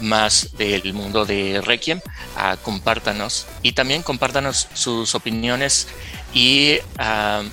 [0.00, 2.00] más del mundo de Requiem,
[2.36, 5.88] uh, compártanos y también compártanos sus opiniones
[6.32, 7.48] y uh,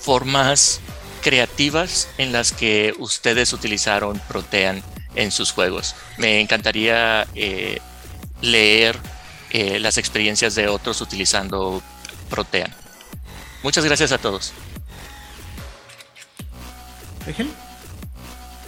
[0.00, 0.80] formas
[1.22, 4.82] creativas en las que ustedes utilizaron Protean
[5.16, 5.96] en sus juegos.
[6.18, 7.80] Me encantaría eh,
[8.42, 8.96] leer
[9.50, 11.82] eh, las experiencias de otros utilizando
[12.30, 12.72] Protean.
[13.64, 14.52] Muchas gracias a todos.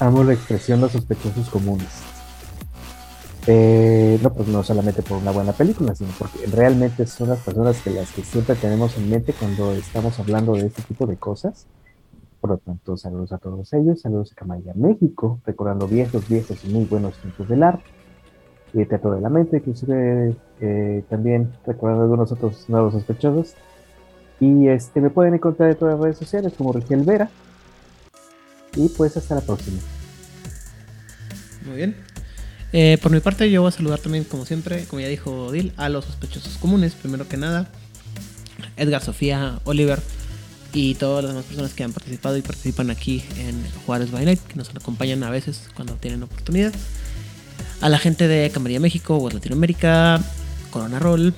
[0.01, 1.89] Amo la expresión los sospechosos comunes.
[3.51, 7.81] Eh, no, pues no solamente por una buena película, sino porque realmente son las personas
[7.81, 11.67] que las que siempre tenemos en mente cuando estamos hablando de este tipo de cosas.
[12.41, 16.69] Por lo tanto, saludos a todos ellos, saludos a Camaya México, recordando viejos, viejos y
[16.69, 17.85] muy buenos tiempos del arte.
[18.75, 23.55] Y Teatro de la Mente, inclusive eh, también recordando algunos otros nuevos sospechosos.
[24.41, 27.31] Y este me pueden encontrar en todas las redes sociales como Rigel Vera.
[28.77, 29.79] Y pues hasta la próxima.
[31.67, 31.97] Muy bien.
[32.73, 35.73] Eh, por mi parte, yo voy a saludar también, como siempre, como ya dijo Dil,
[35.77, 37.71] a los sospechosos comunes, primero que nada.
[38.77, 40.01] Edgar, Sofía, Oliver
[40.73, 44.41] y todas las demás personas que han participado y participan aquí en Juárez by Night,
[44.41, 46.73] que nos acompañan a veces cuando tienen oportunidad.
[47.81, 50.21] A la gente de Camarilla México, West Latinoamérica,
[50.71, 51.35] Corona Roll,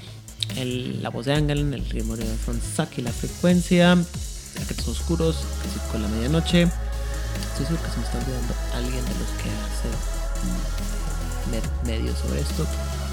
[0.56, 3.96] el, la voz de Angal, el ritmo de Fronsac y la frecuencia,
[4.58, 6.68] Secretos Oscuros, Casi con la medianoche.
[7.62, 9.88] Estoy que se me está olvidando alguien de los que hace
[11.50, 12.66] med- medios sobre esto.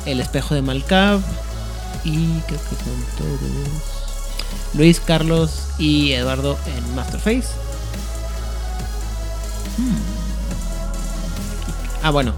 [0.05, 1.19] El espejo de Malcab.
[2.03, 3.39] Y creo que son todos.
[4.73, 7.47] Luis, Carlos y Eduardo en Masterface.
[9.77, 9.95] Hmm.
[12.03, 12.33] Ah, bueno.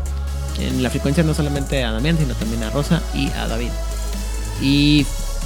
[0.58, 3.70] En la frecuencia no solamente a Damián, sino también a Rosa y a David.
[4.62, 5.06] Y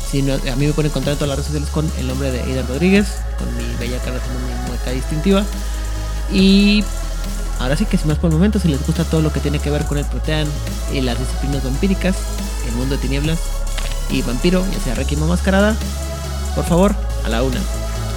[0.09, 2.31] si no, a mí me pueden encontrar en todas las redes sociales con el nombre
[2.31, 3.07] de Aidan Rodríguez,
[3.37, 5.43] con mi bella cara haciendo mi mueca distintiva.
[6.31, 6.83] Y
[7.59, 9.59] ahora sí que sin más por el momento, si les gusta todo lo que tiene
[9.59, 10.47] que ver con el Protean
[10.91, 12.15] y las disciplinas vampíricas,
[12.67, 13.39] el mundo de tinieblas
[14.09, 15.75] y vampiro, ya sea Requiem o Mascarada,
[16.55, 16.95] por favor,
[17.25, 17.59] a la una,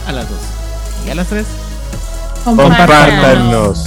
[0.07, 0.39] a las dos
[1.07, 1.47] y a las tres.
[2.45, 3.87] Compártanos.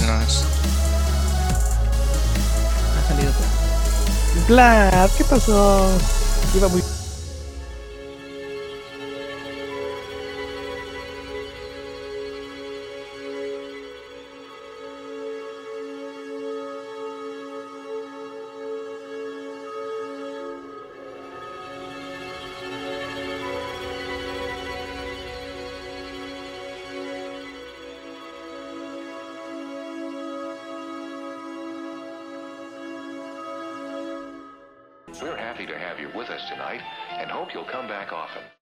[2.98, 4.46] Ha salido todo.
[4.48, 5.88] Vlad, ¿qué pasó?
[6.56, 6.82] Iba muy